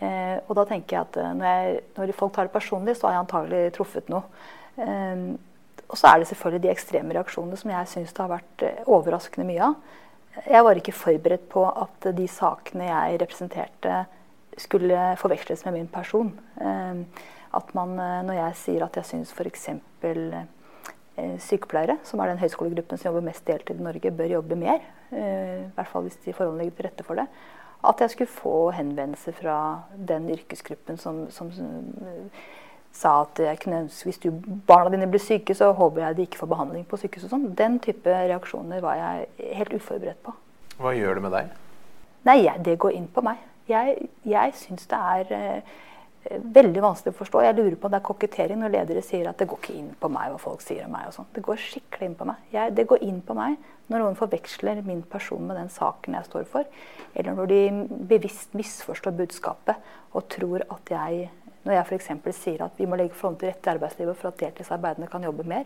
Eh, 0.02 0.36
og 0.48 0.54
da 0.56 0.64
tenker 0.68 0.96
jeg 0.96 1.06
at 1.08 1.16
når, 1.36 1.46
jeg, 1.46 1.80
når, 1.96 2.12
folk 2.12 2.34
tar 2.34 2.44
det 2.44 2.52
personlig, 2.52 2.96
så 2.96 3.06
har 3.06 3.14
jeg 3.14 3.24
antagelig 3.24 3.72
truffet 3.72 4.12
noe. 4.12 4.22
Eh, 4.76 5.32
og 5.88 5.96
så 5.96 6.12
er 6.12 6.18
det 6.18 6.28
selvfølgelig 6.28 6.62
de 6.62 6.72
ekstreme 6.76 7.14
reaksjonene 7.16 7.56
som 7.56 7.70
jeg 7.70 7.88
syns 7.88 8.12
det 8.12 8.20
har 8.20 8.36
vært 8.36 8.68
eh, 8.68 8.84
overraskende 8.84 9.48
mye 9.48 9.64
av. 9.64 9.80
Jeg 10.32 10.64
var 10.64 10.78
ikke 10.78 10.94
forberedt 10.96 11.48
på 11.52 11.66
at 11.68 12.08
de 12.16 12.26
sakene 12.30 12.88
jeg 12.88 13.20
representerte, 13.20 14.04
skulle 14.60 14.96
forveksles 15.20 15.64
med 15.64 15.72
min 15.72 15.88
person. 15.88 16.32
Ehm, 16.60 17.06
at 17.54 17.74
man, 17.74 17.98
eh, 17.98 18.22
Når 18.24 18.34
jeg 18.34 18.56
sier 18.56 18.84
at 18.84 18.96
jeg 18.96 19.04
syns 19.04 19.32
f.eks. 19.32 19.68
Eh, 21.18 21.36
sykepleiere, 21.38 21.98
som 22.02 22.20
er 22.20 22.30
den 22.30 22.38
høyskolegruppen 22.38 22.96
som 22.96 23.10
jobber 23.10 23.26
mest 23.26 23.44
deltid 23.46 23.80
i 23.80 23.82
Norge, 23.82 24.10
bør 24.10 24.30
jobbe 24.32 24.56
mer, 24.56 24.80
eh, 25.10 25.66
i 25.66 25.72
hvert 25.74 25.88
fall 25.88 26.02
hvis 26.02 26.16
de 26.24 26.32
forholdene 26.32 26.64
ligger 26.64 26.76
til 26.76 26.86
rette 26.86 27.04
for 27.04 27.14
det, 27.14 27.26
at 27.84 28.00
jeg 28.00 28.10
skulle 28.10 28.32
få 28.32 28.70
henvendelser 28.70 29.32
fra 29.32 29.82
den 30.08 30.30
yrkesgruppen 30.30 30.96
som, 30.96 31.30
som 31.30 31.50
sa 32.92 33.14
at 33.22 33.40
jeg 33.40 33.60
kunne 33.62 33.82
ønske 33.86 34.08
hvis 34.08 34.20
du, 34.22 34.30
barna 34.68 34.92
dine 34.92 35.08
blir 35.10 35.22
syke, 35.22 35.54
så 35.56 35.70
håper 35.76 36.04
jeg 36.04 36.16
de 36.16 36.26
ikke 36.26 36.42
får 36.42 36.50
behandling 36.52 36.84
på 36.88 37.00
sykehus. 37.00 37.26
og 37.28 37.34
sånn. 37.34 37.46
Den 37.58 37.78
type 37.82 38.12
reaksjoner 38.12 38.82
var 38.84 38.98
jeg 39.00 39.54
helt 39.58 39.76
uforberedt 39.78 40.20
på. 40.26 40.34
Hva 40.82 40.92
gjør 40.96 41.18
det 41.18 41.24
med 41.24 41.34
deg? 41.36 41.54
Nei, 42.28 42.42
jeg, 42.44 42.64
Det 42.64 42.78
går 42.78 42.98
inn 42.98 43.08
på 43.08 43.24
meg. 43.24 43.40
Jeg, 43.70 44.08
jeg 44.28 44.54
syns 44.58 44.86
det 44.90 44.98
er 44.98 45.32
eh, 45.36 45.74
veldig 46.30 46.82
vanskelig 46.84 47.14
å 47.14 47.18
forstå. 47.18 47.42
Jeg 47.46 47.56
lurer 47.58 47.76
på 47.76 47.88
om 47.88 47.94
det 47.94 48.00
er 48.00 48.06
kokettering 48.06 48.60
når 48.62 48.74
ledere 48.76 49.02
sier 49.04 49.28
at 49.30 49.40
det 49.40 49.48
går 49.50 49.60
ikke 49.62 49.76
inn 49.78 49.92
på 49.98 50.10
meg 50.12 50.32
hva 50.32 50.40
folk 50.42 50.62
sier 50.62 50.86
om 50.86 50.94
meg. 50.94 51.08
og 51.08 51.16
sånn. 51.16 51.30
Det 51.34 51.44
går 51.46 51.62
skikkelig 51.62 52.10
inn 52.10 52.18
på 52.18 52.28
meg. 52.28 52.48
Jeg, 52.54 52.74
det 52.76 52.86
går 52.90 53.04
inn 53.08 53.22
på 53.24 53.36
meg 53.38 53.56
når 53.90 54.04
noen 54.04 54.18
forveksler 54.18 54.82
min 54.86 55.02
person 55.10 55.42
med 55.46 55.58
den 55.58 55.72
saken 55.72 56.18
jeg 56.18 56.28
står 56.28 56.46
for. 56.52 56.68
Eller 57.14 57.36
når 57.36 57.50
de 57.50 57.62
bevisst 58.12 58.54
misforstår 58.56 59.16
budskapet 59.18 59.92
og 60.12 60.28
tror 60.32 60.64
at 60.68 60.92
jeg 60.92 61.30
når 61.62 61.76
jeg 61.76 61.86
f.eks. 61.86 62.10
sier 62.36 62.64
at 62.66 62.78
vi 62.80 62.88
må 62.88 62.98
legge 62.98 63.14
forholdene 63.14 63.40
til 63.40 63.52
rette 63.52 63.70
i 63.70 63.74
arbeidslivet 63.76 64.18
for 64.18 64.32
at 64.32 64.40
deltidsarbeidende 64.42 65.10
kan 65.12 65.24
jobbe 65.24 65.46
mer, 65.46 65.64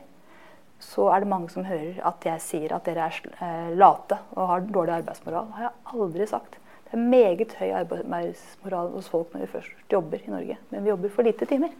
så 0.82 1.08
er 1.08 1.24
det 1.24 1.30
mange 1.30 1.48
som 1.48 1.64
hører 1.64 2.02
at 2.04 2.26
jeg 2.28 2.44
sier 2.44 2.74
at 2.76 2.84
dere 2.84 3.08
er 3.08 3.20
eh, 3.40 3.74
late 3.80 4.18
og 4.36 4.50
har 4.50 4.66
dårlig 4.68 4.98
arbeidsmoral. 4.98 5.48
Det 5.48 5.58
har 5.58 5.68
jeg 5.70 6.02
aldri 6.02 6.28
sagt. 6.28 6.58
Det 6.86 6.94
er 6.94 7.06
meget 7.10 7.54
høy 7.58 7.70
arbeidsmoral 7.80 8.92
hos 8.92 9.08
folk 9.10 9.32
når 9.32 9.46
vi 9.46 9.52
først 9.54 9.92
jobber 9.92 10.20
i 10.20 10.30
Norge. 10.30 10.58
Men 10.70 10.84
vi 10.84 10.92
jobber 10.92 11.14
for 11.14 11.26
lite 11.26 11.48
timer. 11.48 11.72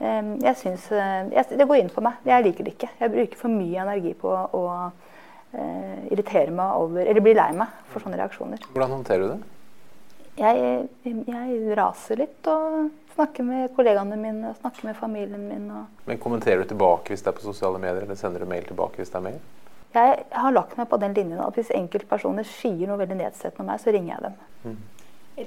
Jeg 0.00 0.54
synes, 0.56 0.92
eh, 0.92 1.44
Det 1.58 1.66
går 1.66 1.74
inn 1.74 1.90
for 1.90 2.00
meg. 2.00 2.12
Jeg 2.24 2.44
liker 2.44 2.64
det 2.64 2.74
ikke. 2.74 2.90
Jeg 3.00 3.10
bruker 3.10 3.36
for 3.36 3.48
mye 3.48 3.82
energi 3.82 4.14
på 4.14 4.30
å 4.30 4.64
uh, 5.54 6.10
irritere 6.10 6.50
meg 6.50 6.76
over 6.76 7.00
Eller 7.00 7.20
bli 7.20 7.34
lei 7.34 7.52
meg 7.52 7.68
for 7.90 8.00
sånne 8.00 8.18
reaksjoner. 8.20 8.58
Hvordan 8.72 8.90
håndterer 8.90 9.24
du 9.24 9.28
det? 9.32 9.57
Jeg, 10.38 10.88
jeg 11.04 11.76
raser 11.78 12.20
litt 12.20 12.46
og 12.50 12.90
snakker 13.16 13.46
med 13.46 13.72
kollegaene 13.74 14.18
mine, 14.18 14.52
og 14.52 14.60
snakker 14.60 14.86
med 14.86 14.98
familien 14.98 15.48
min. 15.50 15.70
Men 16.06 16.20
kommenterer 16.22 16.62
du 16.62 16.70
tilbake 16.70 17.12
hvis 17.12 17.24
det 17.24 17.32
er 17.32 17.38
på 17.40 17.46
sosiale 17.46 17.80
medier, 17.82 18.04
eller 18.04 18.18
sender 18.18 18.44
du 18.44 18.50
mail 18.50 18.68
tilbake 18.68 19.00
hvis 19.00 19.10
det 19.10 19.18
er 19.18 19.24
mail? 19.24 19.40
Jeg 19.96 20.28
har 20.30 20.54
lagt 20.54 20.76
meg 20.78 20.86
på 20.90 21.00
den 21.00 21.16
linjen 21.16 21.40
at 21.42 21.56
hvis 21.58 21.72
enkeltpersoner 21.74 22.46
sier 22.46 22.86
noe 22.86 23.00
veldig 23.00 23.18
nedsettende 23.18 23.64
om 23.64 23.70
meg, 23.72 23.82
så 23.82 23.94
ringer 23.94 24.14
jeg 24.14 24.24
dem. 24.28 24.38
Mm. 24.68 24.78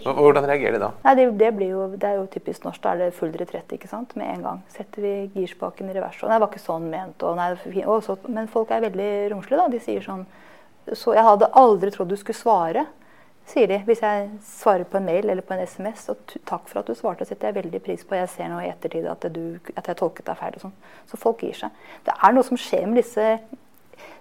Hvordan 0.02 0.48
reagerer 0.48 0.78
de 0.78 0.84
da? 0.86 0.92
Nei, 1.04 1.16
det, 1.20 1.26
det, 1.40 1.50
jo, 1.68 1.82
det, 1.94 2.08
er 2.08 2.20
jo 2.20 2.28
typisk 2.32 2.64
norsk. 2.64 2.80
Da 2.84 2.94
er 2.94 3.02
det 3.02 3.10
full 3.16 3.34
retrett 3.36 3.74
ikke 3.76 3.90
sant? 3.92 4.16
med 4.20 4.30
en 4.32 4.46
gang. 4.46 4.62
Setter 4.72 5.04
vi 5.04 5.16
girspaken 5.36 5.92
i 5.92 5.96
revers. 5.98 6.22
Og 6.24 6.32
nei, 6.32 6.38
det 6.38 6.46
var 6.46 6.52
ikke 6.54 6.64
sånn 6.64 6.88
ment. 6.92 7.26
Og, 7.28 7.36
nei, 7.40 7.84
og 7.84 8.00
så, 8.06 8.16
men 8.32 8.48
folk 8.52 8.72
er 8.72 8.86
veldig 8.88 9.12
romslige. 9.34 9.60
da. 9.60 9.68
De 9.72 9.84
sier 9.84 10.06
sånn 10.06 10.26
så 10.98 11.14
Jeg 11.14 11.22
hadde 11.22 11.52
aldri 11.60 11.92
trodd 11.94 12.10
du 12.10 12.18
skulle 12.18 12.40
svare 12.40 12.88
sier 13.50 13.68
de. 13.72 13.80
Hvis 13.88 14.04
jeg 14.04 14.30
svarer 14.46 14.86
på 14.88 15.00
en 15.00 15.08
mail 15.08 15.30
eller 15.30 15.46
på 15.46 15.56
en 15.56 15.64
SMS, 15.68 16.10
Og 16.10 16.36
takk 16.46 16.70
for 16.70 16.82
at 16.82 16.88
du 16.88 16.96
svarte, 16.96 17.26
setter 17.26 17.50
jeg 17.50 17.64
veldig 17.64 17.82
pris 17.84 18.06
på. 18.06 18.16
Jeg 18.16 18.30
ser 18.30 18.52
nå 18.52 18.62
i 18.62 18.70
ettertid 18.70 19.08
at, 19.10 19.26
du, 19.34 19.60
at 19.76 19.88
jeg 19.88 19.98
tolket 19.98 20.26
deg 20.26 20.38
feil. 20.38 20.56
og 20.56 20.68
sånn. 20.68 20.78
Så 21.10 21.18
folk 21.18 21.44
gir 21.44 21.58
seg. 21.58 21.84
Det 22.06 22.14
er 22.16 22.34
noe 22.34 22.48
som 22.48 22.58
skjer 22.58 22.88
med 22.88 23.02
disse 23.04 23.28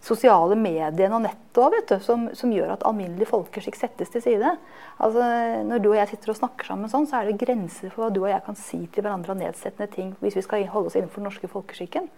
sosiale 0.01 0.57
mediene 0.57 1.17
og 1.17 1.25
nettet 1.25 1.61
òg, 1.61 1.77
som, 2.05 2.29
som, 2.37 2.53
gjør 2.53 2.75
at 2.75 2.85
alminnelig 2.89 3.29
folkeskikk 3.31 3.77
settes 3.77 4.13
til 4.13 4.23
side. 4.25 4.55
Altså, 5.03 5.25
når 5.69 5.83
du 5.83 5.91
og 5.91 5.99
jeg 5.99 6.13
sitter 6.13 6.33
og 6.33 6.41
snakker 6.41 6.71
sammen, 6.71 6.91
sånn, 6.93 7.09
så 7.09 7.21
er 7.21 7.31
det 7.31 7.41
grenser 7.41 7.93
for 7.93 8.05
hva 8.07 8.11
du 8.15 8.23
og 8.23 8.31
jeg 8.33 8.45
kan 8.47 8.59
si 8.59 8.83
til 8.87 9.05
hverandre 9.05 9.35
av 9.35 9.41
nedsettende 9.41 9.91
ting 9.93 10.13
hvis 10.21 10.39
vi 10.39 10.45
skal 10.47 10.69
holde 10.73 10.93
oss 10.93 10.99
innenfor 10.99 11.21
den 11.21 11.31
norske 11.31 11.51
folkeskikken. 11.53 12.09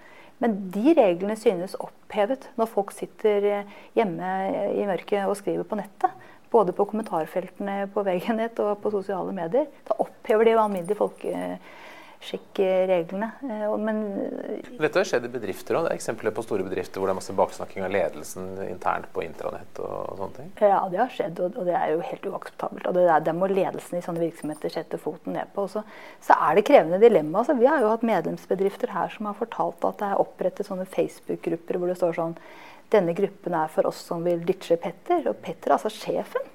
Men 0.42 0.56
de 0.74 0.94
reglene 0.98 1.36
synes 1.38 1.76
opphevet 1.78 2.48
når 2.58 2.70
folk 2.70 2.90
sitter 2.94 3.64
hjemme 3.94 4.30
i 4.74 4.86
mørket 4.88 5.28
og 5.28 5.36
skriver 5.38 5.66
på 5.66 5.78
nettet 5.78 6.30
både 6.52 6.72
på 6.76 6.84
kommentarfeltene 6.90 7.86
på 7.92 8.02
VG-nett 8.06 8.60
og 8.62 8.70
på 8.82 8.90
sosiale 8.92 9.32
medier. 9.36 9.66
Da 9.88 9.92
opphever 10.02 10.44
de 10.46 10.52
alminnelige 10.58 10.98
folkeskikkreglene. 10.98 13.28
Eh, 13.48 13.76
men 13.80 13.96
Dette 14.78 14.98
har 15.00 15.06
skjedd 15.08 15.24
i 15.28 15.30
bedrifter 15.32 15.72
òg. 15.78 15.82
Det 15.86 15.92
er 15.94 16.00
eksempler 16.00 16.32
på 16.36 16.44
store 16.44 16.64
bedrifter 16.66 16.96
hvor 17.00 17.06
det 17.08 17.14
er 17.14 17.20
masse 17.22 17.38
baksnakking 17.38 17.82
av 17.86 17.94
ledelsen 17.94 18.44
internt 18.66 19.08
på 19.14 19.20
intranett 19.24 19.74
og, 19.80 19.94
sånne 20.20 20.36
ting? 20.38 20.48
Ja, 20.60 20.80
det 20.92 20.98
har 21.00 21.10
skjedd, 21.16 21.36
og, 21.40 21.48
det 21.68 21.76
er 21.78 21.86
jo 21.94 21.98
helt 22.10 22.24
uakseptabelt. 22.32 22.84
Og 22.90 22.94
det, 22.98 23.04
er, 23.08 23.20
det 23.28 23.34
må 23.38 23.44
ledelsen 23.52 23.94
i 23.98 24.04
sånne 24.04 24.24
virksomheter 24.26 24.68
sette 24.76 24.96
foten 25.00 25.30
ned 25.38 25.48
på. 25.56 25.62
Så, 25.72 25.80
så 26.24 26.32
er 26.36 26.50
det 26.58 26.68
krevende 26.68 27.02
dilemma. 27.02 27.34
Altså, 27.40 27.52
vi 27.60 27.70
har 27.70 27.78
jo 27.80 27.92
hatt 27.94 28.06
medlemsbedrifter 28.06 28.88
her 28.92 29.08
som 29.16 29.22
har 29.30 29.36
fortalt 29.40 29.80
at 29.88 29.96
det 30.02 30.08
er 30.10 30.22
opprettet 30.26 30.66
sånne 30.68 30.86
Facebook-grupper 30.92 31.74
hvor 31.80 31.88
det 31.88 32.00
står 32.00 32.12
sånn 32.20 32.36
denne 32.92 33.14
gruppen 33.16 33.56
er 33.56 33.70
for 33.72 33.88
oss 33.88 34.02
som 34.08 34.24
vil 34.26 34.42
ditche 34.46 34.78
Petter. 34.80 35.24
Og 35.30 35.40
Petter 35.44 35.72
er 35.72 35.78
altså 35.78 35.92
sjefen. 35.92 36.50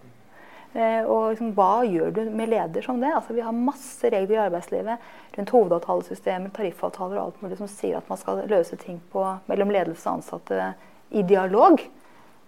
Eh, 0.78 1.04
og 1.08 1.32
liksom, 1.32 1.54
hva 1.58 1.82
gjør 1.88 2.12
du 2.14 2.22
med 2.38 2.52
leder 2.52 2.84
som 2.86 3.00
det? 3.02 3.10
Altså, 3.16 3.34
vi 3.34 3.46
har 3.46 3.56
masse 3.56 4.12
regler 4.14 4.36
i 4.36 4.44
arbeidslivet 4.46 5.38
rundt 5.38 5.54
hovedavtalesystemer, 5.56 6.52
tariffavtaler 6.54 7.18
og 7.18 7.24
alt 7.24 7.46
mulig 7.46 7.60
som 7.62 7.70
sier 7.72 7.98
at 7.98 8.10
man 8.12 8.20
skal 8.22 8.44
løse 8.52 8.78
ting 8.82 9.00
på, 9.14 9.24
mellom 9.50 9.72
ledelse 9.74 10.06
og 10.06 10.20
ansatte 10.20 10.74
i 11.10 11.24
dialog. 11.26 11.82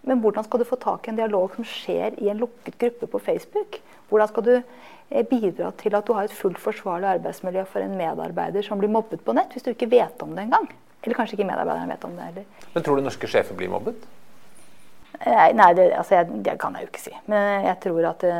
Men 0.07 0.21
hvordan 0.23 0.45
skal 0.45 0.61
du 0.61 0.67
få 0.67 0.77
tak 0.79 1.07
i 1.07 1.13
en 1.13 1.19
dialog 1.19 1.55
som 1.55 1.67
skjer 1.67 2.19
i 2.21 2.29
en 2.31 2.39
lukket 2.39 2.77
gruppe 2.81 3.09
på 3.09 3.23
Facebook? 3.23 3.79
Hvordan 4.11 4.31
skal 4.31 4.45
du 4.45 4.53
eh, 4.57 5.25
bidra 5.31 5.71
til 5.79 5.97
at 5.97 6.05
du 6.05 6.13
har 6.17 6.29
et 6.29 6.35
fullt 6.35 6.61
forsvarlig 6.61 7.09
arbeidsmiljø 7.15 7.65
for 7.71 7.83
en 7.83 7.97
medarbeider 7.99 8.65
som 8.65 8.79
blir 8.81 8.91
mobbet 8.93 9.25
på 9.25 9.35
nett, 9.35 9.55
hvis 9.55 9.65
du 9.65 9.73
ikke 9.73 9.91
vet 9.95 10.23
om 10.25 10.35
det 10.35 10.45
engang? 10.45 10.69
Eller 11.03 11.15
kanskje 11.15 11.37
ikke 11.37 11.47
medarbeideren 11.47 11.89
vet 11.93 12.07
om 12.07 12.15
det 12.17 12.25
heller. 12.29 12.47
Men 12.73 12.83
tror 12.83 12.99
du 12.99 13.05
norske 13.05 13.27
sjefer 13.31 13.55
blir 13.55 13.71
mobbet? 13.71 14.07
Nei, 15.19 15.73
det, 15.75 15.89
altså 15.99 16.15
jeg, 16.15 16.27
det, 16.45 16.53
kan 16.61 16.75
jeg 16.77 16.85
jo 16.85 16.89
ikke 16.93 17.01
si. 17.01 17.11
Men 17.27 17.65
jeg 17.65 17.75
tror 17.83 18.05
at 18.07 18.21
det, 18.23 18.35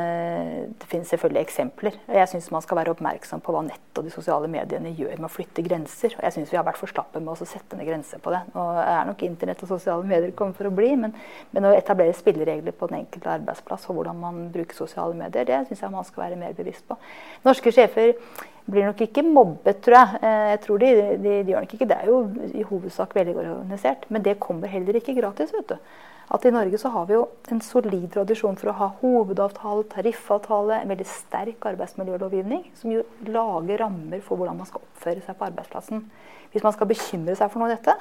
det 0.80 0.88
finnes 0.88 1.10
selvfølgelig 1.12 1.42
eksempler. 1.42 1.98
Jeg 2.16 2.30
syns 2.32 2.48
man 2.56 2.64
skal 2.64 2.80
være 2.80 2.94
oppmerksom 2.94 3.42
på 3.44 3.52
hva 3.52 3.66
nett 3.66 4.00
og 4.00 4.06
de 4.08 4.14
sosiale 4.14 4.48
mediene 4.52 4.94
gjør 4.96 5.18
med 5.18 5.28
å 5.28 5.32
flytte 5.34 5.66
grenser. 5.66 6.16
Og 6.16 6.24
jeg 6.24 6.38
syns 6.38 6.54
vi 6.54 6.60
har 6.60 6.64
vært 6.68 6.80
for 6.80 6.92
slappe 6.92 7.20
med 7.20 7.34
å 7.34 7.48
sette 7.50 7.76
ned 7.76 7.90
grenser 7.90 8.22
på 8.24 8.32
det. 8.32 8.40
Nå 8.54 8.64
er 8.80 9.10
nok 9.10 9.26
internett 9.28 9.64
og 9.66 9.74
sosiale 9.74 10.08
medier 10.08 10.32
kommet 10.40 10.56
for 10.56 10.70
å 10.70 10.74
bli, 10.76 10.94
men, 11.02 11.16
men, 11.52 11.68
å 11.68 11.74
etablere 11.76 12.16
spilleregler 12.16 12.78
på 12.80 12.88
den 12.88 13.02
enkelte 13.02 13.34
arbeidsplass 13.34 13.90
og 13.90 14.00
hvordan 14.00 14.22
man 14.22 14.46
bruker 14.54 14.78
sosiale 14.78 15.18
medier, 15.20 15.50
det 15.50 15.66
syns 15.68 15.84
jeg 15.84 15.96
man 15.98 16.08
skal 16.08 16.30
være 16.30 16.40
mer 16.40 16.56
bevisst 16.56 16.88
på. 16.88 16.96
Norske 17.44 17.74
sjefer 17.76 18.14
blir 18.70 18.88
nok 18.88 19.02
ikke 19.04 19.26
mobbet, 19.26 19.82
tror 19.84 19.98
jeg. 19.98 20.22
Eh, 20.24 20.46
jeg 20.54 20.62
tror 20.64 20.80
de, 20.80 20.94
de, 20.96 21.34
de 21.44 21.52
gjør 21.52 21.66
nok 21.66 21.76
ikke 21.76 21.90
Det 21.90 21.98
er 21.98 22.08
jo 22.08 22.22
i 22.54 22.70
hovedsak 22.70 23.18
veldig 23.18 23.36
organisert. 23.42 24.08
Men 24.08 24.24
det 24.24 24.40
kommer 24.40 24.72
heller 24.72 24.96
ikke 25.02 25.18
gratis. 25.20 25.52
vet 25.56 25.74
du 25.74 26.08
at 26.30 26.46
i 26.46 26.52
Norge 26.54 26.78
så 26.78 26.92
har 26.94 27.08
vi 27.10 27.16
jo 27.16 27.24
en 27.50 27.62
solid 27.66 28.06
tradisjon 28.14 28.58
for 28.60 28.70
å 28.70 28.78
ha 28.78 28.88
hovedavtale, 29.00 29.88
tariffavtale, 29.90 30.78
en 30.78 30.92
veldig 30.92 31.08
sterk 31.10 31.66
arbeidsmiljølovgivning 31.72 32.68
som 32.78 32.94
jo 32.94 33.02
lager 33.26 33.82
rammer 33.82 34.22
for 34.22 34.38
hvordan 34.38 34.60
man 34.60 34.70
skal 34.70 34.84
oppføre 34.84 35.24
seg 35.26 35.40
på 35.40 35.48
arbeidsplassen. 35.48 36.04
Hvis 36.54 36.66
man 36.66 36.76
skal 36.76 36.90
bekymre 36.90 37.34
seg 37.38 37.50
for 37.50 37.62
noe 37.62 37.72
av 37.72 37.80
dette, 37.80 37.96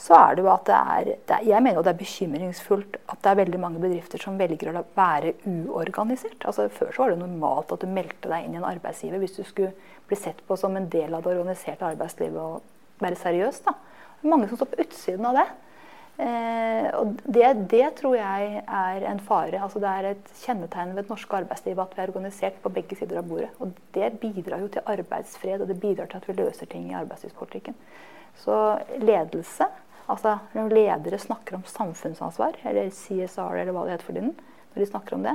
så 0.00 0.16
er 0.16 0.34
det 0.34 0.42
jo 0.42 0.50
at 0.50 0.64
det 0.66 0.76
er, 0.76 1.10
det 1.28 1.36
Jeg 1.46 1.62
mener 1.62 1.78
jo 1.78 1.84
det 1.86 1.92
er 1.92 2.00
bekymringsfullt 2.00 2.96
at 3.04 3.20
det 3.22 3.30
er 3.30 3.40
veldig 3.44 3.60
mange 3.62 3.82
bedrifter 3.82 4.22
som 4.22 4.40
velger 4.40 4.72
å 4.72 4.82
være 4.96 5.34
uorganisert. 5.46 6.40
Altså 6.48 6.66
Før 6.72 6.90
så 6.90 7.04
var 7.04 7.12
det 7.12 7.20
normalt 7.20 7.72
at 7.76 7.84
du 7.84 7.92
meldte 7.92 8.32
deg 8.32 8.46
inn 8.46 8.56
i 8.56 8.60
en 8.62 8.66
arbeidsgiver 8.66 9.22
hvis 9.22 9.36
du 9.36 9.44
skulle 9.44 9.74
bli 10.08 10.18
sett 10.18 10.40
på 10.48 10.56
som 10.58 10.74
en 10.76 10.88
del 10.90 11.14
av 11.14 11.22
det 11.22 11.36
organiserte 11.36 11.86
arbeidslivet 11.92 12.40
og 12.40 13.04
være 13.04 13.20
seriøs. 13.20 13.60
da. 13.68 13.76
Mange 14.24 14.48
som 14.48 14.58
står 14.58 14.72
på 14.72 14.82
utsiden 14.82 15.28
av 15.30 15.38
det. 15.38 15.46
Eh, 16.14 16.88
og 16.94 17.16
det, 17.26 17.46
det, 17.72 17.86
tror 17.98 18.14
jeg 18.14 18.60
er 18.62 19.06
en 19.10 19.20
fare. 19.26 19.58
Altså 19.58 19.80
det 19.82 19.90
er 19.90 20.08
et 20.12 20.28
kjennetegn 20.44 20.92
ved 20.94 21.02
et 21.02 21.10
norsk 21.10 21.32
arbeidsliv 21.40 21.80
at 21.82 21.94
vi 21.96 22.02
er 22.04 22.12
organisert 22.12 22.58
på 22.62 22.70
begge 22.74 22.98
sider 22.98 23.18
av 23.18 23.26
bordet. 23.26 23.50
Og 23.58 23.72
det 23.96 24.12
bidrar 24.22 24.62
jo 24.62 24.70
til 24.70 24.86
arbeidsfred, 24.94 25.64
og 25.64 25.70
det 25.70 25.80
bidrar 25.82 26.10
til 26.10 26.22
at 26.22 26.28
vi 26.28 26.36
løser 26.38 26.70
ting 26.70 26.86
i 26.90 26.98
arbeidslivspolitikken. 27.00 27.74
Så 28.38 28.58
ledelse, 29.02 29.66
altså 30.10 30.36
når 30.54 30.76
ledere 30.76 31.18
snakker 31.18 31.58
om 31.58 31.66
samfunnsansvar, 31.66 32.60
eller 32.62 32.92
CSR 32.94 33.62
eller 33.62 33.74
hva 33.74 33.86
det 33.86 33.96
heter 33.96 34.06
for 34.06 34.18
tiden, 34.18 34.36
når 34.74 34.82
de 34.84 34.90
snakker 34.90 35.16
om 35.16 35.26
det, 35.26 35.34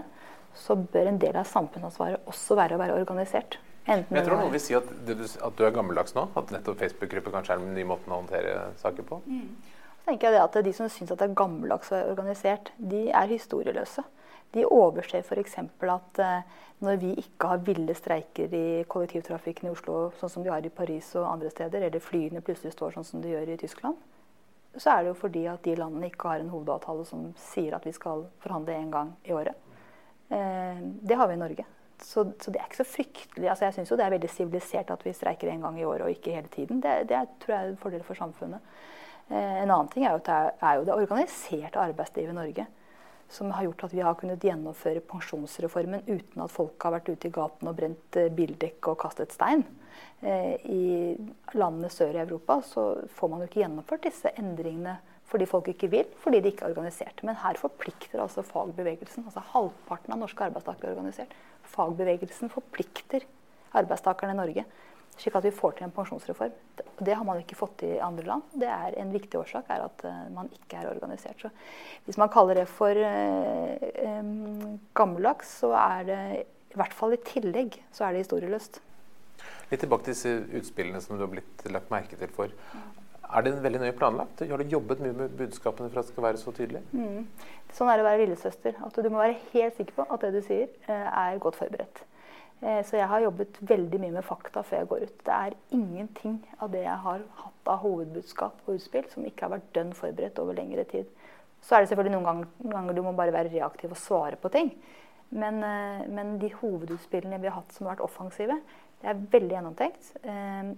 så 0.60 0.78
bør 0.80 1.10
en 1.12 1.20
del 1.20 1.36
av 1.40 1.48
samfunnsansvaret 1.48 2.24
også 2.28 2.56
være 2.60 2.78
å 2.78 2.82
være 2.82 2.96
organisert. 2.96 3.60
Enten 3.90 4.16
jeg 4.16 4.28
tror 4.28 4.40
noen 4.40 4.54
vil 4.54 4.62
si 4.62 4.76
at, 4.78 4.88
at, 4.88 5.54
du 5.58 5.64
er 5.66 5.74
gammeldags 5.74 6.14
nå. 6.16 6.28
At 6.38 6.52
nettopp 6.54 6.78
Facebook-grupper 6.80 7.34
kanskje 7.34 7.56
er 7.56 7.62
den 7.64 7.76
nye 7.76 7.88
måten 7.90 8.14
å 8.14 8.22
håndtere 8.22 8.56
saker 8.80 9.08
på. 9.08 9.20
Mm 9.28 9.76
tenker 10.10 10.34
jeg 10.34 10.44
at 10.44 10.58
De 10.66 10.74
som 10.76 10.90
syns 10.92 11.12
det 11.14 11.22
er 11.26 11.38
gammeldags 11.38 11.92
og 11.94 12.14
organisert, 12.14 12.74
de 12.78 13.08
er 13.10 13.30
historieløse. 13.30 14.04
De 14.56 14.66
overser 14.66 15.22
f.eks. 15.22 15.58
at 15.62 16.22
eh, 16.26 16.54
når 16.82 17.02
vi 17.02 17.12
ikke 17.22 17.52
har 17.52 17.66
ville 17.66 17.94
streiker 17.94 18.54
i 18.56 18.84
kollektivtrafikken 18.90 19.70
i 19.70 19.74
Oslo, 19.74 20.10
sånn 20.18 20.32
som 20.34 20.46
de 20.46 20.50
har 20.50 20.66
i 20.66 20.74
Paris 20.74 21.12
og 21.20 21.28
andre 21.30 21.52
steder, 21.54 21.86
eller 21.86 22.02
flyene 22.02 22.42
plutselig 22.42 22.74
står 22.74 22.96
sånn 22.96 23.06
som 23.06 23.22
de 23.22 23.36
gjør 23.36 23.52
i 23.54 23.60
Tyskland, 23.62 24.00
så 24.78 24.94
er 24.94 25.04
det 25.04 25.12
jo 25.12 25.18
fordi 25.20 25.44
at 25.52 25.62
de 25.66 25.76
landene 25.78 26.10
ikke 26.10 26.32
har 26.32 26.42
en 26.42 26.54
hovedavtale 26.54 27.06
som 27.06 27.28
sier 27.52 27.76
at 27.78 27.86
vi 27.86 27.94
skal 27.94 28.26
forhandle 28.42 28.78
én 28.78 28.94
gang 28.94 29.12
i 29.28 29.36
året. 29.36 29.58
Eh, 30.30 30.82
det 30.82 31.18
har 31.20 31.30
vi 31.30 31.38
i 31.38 31.44
Norge. 31.44 31.66
Så, 32.00 32.24
så, 32.40 32.50
det 32.50 32.62
er 32.62 32.70
ikke 32.70 32.80
så 32.80 32.86
fryktelig 32.88 33.50
altså 33.52 33.66
Jeg 33.66 33.76
syns 33.76 33.90
jo 33.92 33.96
det 34.00 34.06
er 34.06 34.14
veldig 34.14 34.30
sivilisert 34.32 34.92
at 34.94 35.02
vi 35.04 35.12
streiker 35.12 35.50
én 35.52 35.66
gang 35.66 35.76
i 35.76 35.84
året 35.84 36.06
og 36.06 36.14
ikke 36.14 36.32
hele 36.32 36.48
tiden. 36.48 36.80
Det, 36.82 37.10
det 37.10 37.26
tror 37.44 37.54
jeg 37.54 37.60
er 37.60 37.74
en 37.74 37.82
fordel 37.82 38.06
for 38.08 38.16
samfunnet. 38.16 38.64
Eh, 39.30 39.56
en 39.64 39.70
annen 39.70 39.90
ting 39.94 40.06
er 40.06 40.16
jo 40.16 40.22
at 40.24 40.30
det 40.30 40.38
er, 40.42 40.76
jo 40.80 40.86
det 40.88 40.98
organiserte 40.98 41.82
arbeidslivet 41.82 42.34
i 42.34 42.38
Norge 42.38 42.68
som 43.30 43.52
har 43.54 43.68
gjort 43.68 43.84
at 43.86 43.94
vi 43.94 44.02
har 44.02 44.16
kunnet 44.18 44.44
gjennomføre 44.44 45.04
pensjonsreformen 45.06 46.08
uten 46.08 46.42
at 46.42 46.54
folk 46.54 46.82
har 46.82 46.96
vært 46.96 47.12
ute 47.12 47.30
i 47.30 47.34
gaten 47.34 47.70
og 47.70 47.78
brent 47.78 48.18
eh, 48.18 48.32
bildekk 48.34 48.90
og 48.90 48.98
kastet 49.04 49.36
stein. 49.36 49.62
Eh, 50.26 50.56
I 50.66 51.14
landene 51.54 51.92
sør 51.94 52.18
i 52.18 52.24
Europa 52.24 52.58
så 52.66 52.88
får 53.20 53.32
man 53.32 53.44
jo 53.44 53.50
ikke 53.52 53.62
gjennomført 53.62 54.08
disse 54.10 54.34
endringene 54.42 54.98
fordi 55.30 55.46
folk 55.46 55.68
ikke 55.70 55.92
vil, 55.94 56.08
fordi 56.24 56.40
de 56.42 56.50
ikke 56.50 56.66
er 56.66 56.72
organisert. 56.74 57.20
Men 57.22 57.38
her 57.38 57.60
forplikter 57.62 58.18
altså 58.24 58.42
fagbevegelsen. 58.42 59.28
altså 59.30 59.44
Halvparten 59.52 60.16
av 60.16 60.24
norske 60.24 60.48
arbeidstakere 60.48 60.90
er 60.90 60.98
organisert. 60.98 61.36
Fagbevegelsen 61.70 62.50
forplikter 62.50 63.28
arbeidstakerne 63.78 64.34
i 64.34 64.40
Norge 64.40 64.64
slik 65.20 65.36
at 65.36 65.46
vi 65.46 65.54
får 65.56 65.78
til 65.78 65.88
en 65.88 65.94
pensjonsreform. 65.96 66.54
Det 67.00 67.16
har 67.16 67.26
man 67.28 67.40
ikke 67.42 67.58
fått 67.60 67.78
til 67.82 67.96
i 67.98 68.04
andre 68.04 68.26
land. 68.28 68.44
Det 68.56 68.68
er 68.70 68.98
En 69.00 69.14
viktig 69.14 69.40
årsak 69.40 69.70
er 69.70 69.86
at 69.86 70.06
uh, 70.06 70.28
man 70.34 70.50
ikke 70.56 70.80
er 70.80 70.92
organisert. 70.92 71.42
Så 71.42 71.50
hvis 72.06 72.18
man 72.18 72.32
kaller 72.32 72.62
det 72.62 72.68
for 72.72 72.96
um, 72.96 74.80
gammeldags, 74.96 75.60
så 75.60 75.74
er 75.76 76.08
det 76.08 76.22
i 76.70 76.78
hvert 76.78 76.94
fall 76.94 77.16
i 77.16 77.24
tillegg 77.26 77.80
så 77.92 78.06
er 78.06 78.14
det 78.14 78.24
historieløst. 78.26 78.80
Litt 79.72 79.82
tilbake 79.82 80.06
til 80.06 80.14
disse 80.14 80.34
utspillene 80.60 81.02
som 81.02 81.18
du 81.18 81.26
har 81.26 81.32
blitt 81.32 81.64
lagt 81.72 81.92
merke 81.94 82.18
til 82.20 82.32
for. 82.34 82.54
Er 83.30 83.46
det 83.46 83.54
veldig 83.62 83.82
nøye 83.84 83.96
planlagt? 83.98 84.42
Har 84.42 84.62
du 84.62 84.72
jobbet 84.74 85.02
mye 85.04 85.14
med 85.14 85.34
budskapene 85.38 85.90
for 85.90 86.02
at 86.02 86.08
det 86.08 86.14
skal 86.16 86.26
være 86.26 86.42
så 86.42 86.54
tydelig? 86.56 86.82
Mm. 86.92 87.28
Sånn 87.78 87.90
er 87.92 88.00
det 88.00 88.06
å 88.06 88.10
være 88.10 88.22
lillesøster. 88.24 88.80
At 88.86 88.98
du 88.98 89.10
må 89.10 89.22
være 89.22 89.38
helt 89.52 89.78
sikker 89.78 90.00
på 90.00 90.06
at 90.10 90.26
det 90.26 90.32
du 90.34 90.42
sier, 90.46 90.72
er 90.90 91.42
godt 91.42 91.60
forberedt. 91.60 92.02
Eh, 92.62 92.82
så 92.86 92.98
jeg 92.98 93.08
har 93.08 93.24
jobbet 93.24 93.60
veldig 93.64 94.00
mye 94.04 94.16
med 94.18 94.26
fakta 94.28 94.64
før 94.68 94.82
jeg 94.82 94.90
går 94.92 95.04
ut. 95.08 95.20
Det 95.26 95.36
er 95.36 95.56
ingenting 95.76 96.40
av 96.60 96.72
det 96.74 96.84
jeg 96.84 97.02
har 97.06 97.24
hatt 97.44 97.72
av 97.72 97.82
hovedbudskap 97.86 98.66
og 98.66 98.76
utspill 98.76 99.08
som 99.12 99.28
ikke 99.28 99.46
har 99.46 99.54
vært 99.56 99.70
dønn 99.78 99.94
forberedt 99.96 100.42
over 100.44 100.58
lengre 100.58 100.84
tid. 100.90 101.08
Så 101.64 101.76
er 101.76 101.84
det 101.84 101.92
selvfølgelig 101.92 102.18
noen 102.18 102.28
ganger, 102.28 102.52
noen 102.64 102.76
ganger 102.76 102.98
du 102.98 103.02
må 103.06 103.16
bare 103.16 103.36
være 103.36 103.54
reaktiv 103.54 103.96
og 103.96 104.02
svare 104.02 104.40
på 104.40 104.52
ting. 104.52 104.74
Men, 105.30 105.64
eh, 105.64 106.06
men, 106.10 106.38
de 106.42 106.52
hovedutspillene 106.60 107.40
vi 107.40 107.48
har 107.48 107.62
hatt 107.62 107.72
som 107.76 107.88
har 107.88 107.96
vært 107.96 108.08
offensive, 108.10 108.60
det 109.00 109.08
er 109.08 109.26
veldig 109.32 109.56
gjennomtenkt. 109.56 110.12
Eh, 110.24 110.74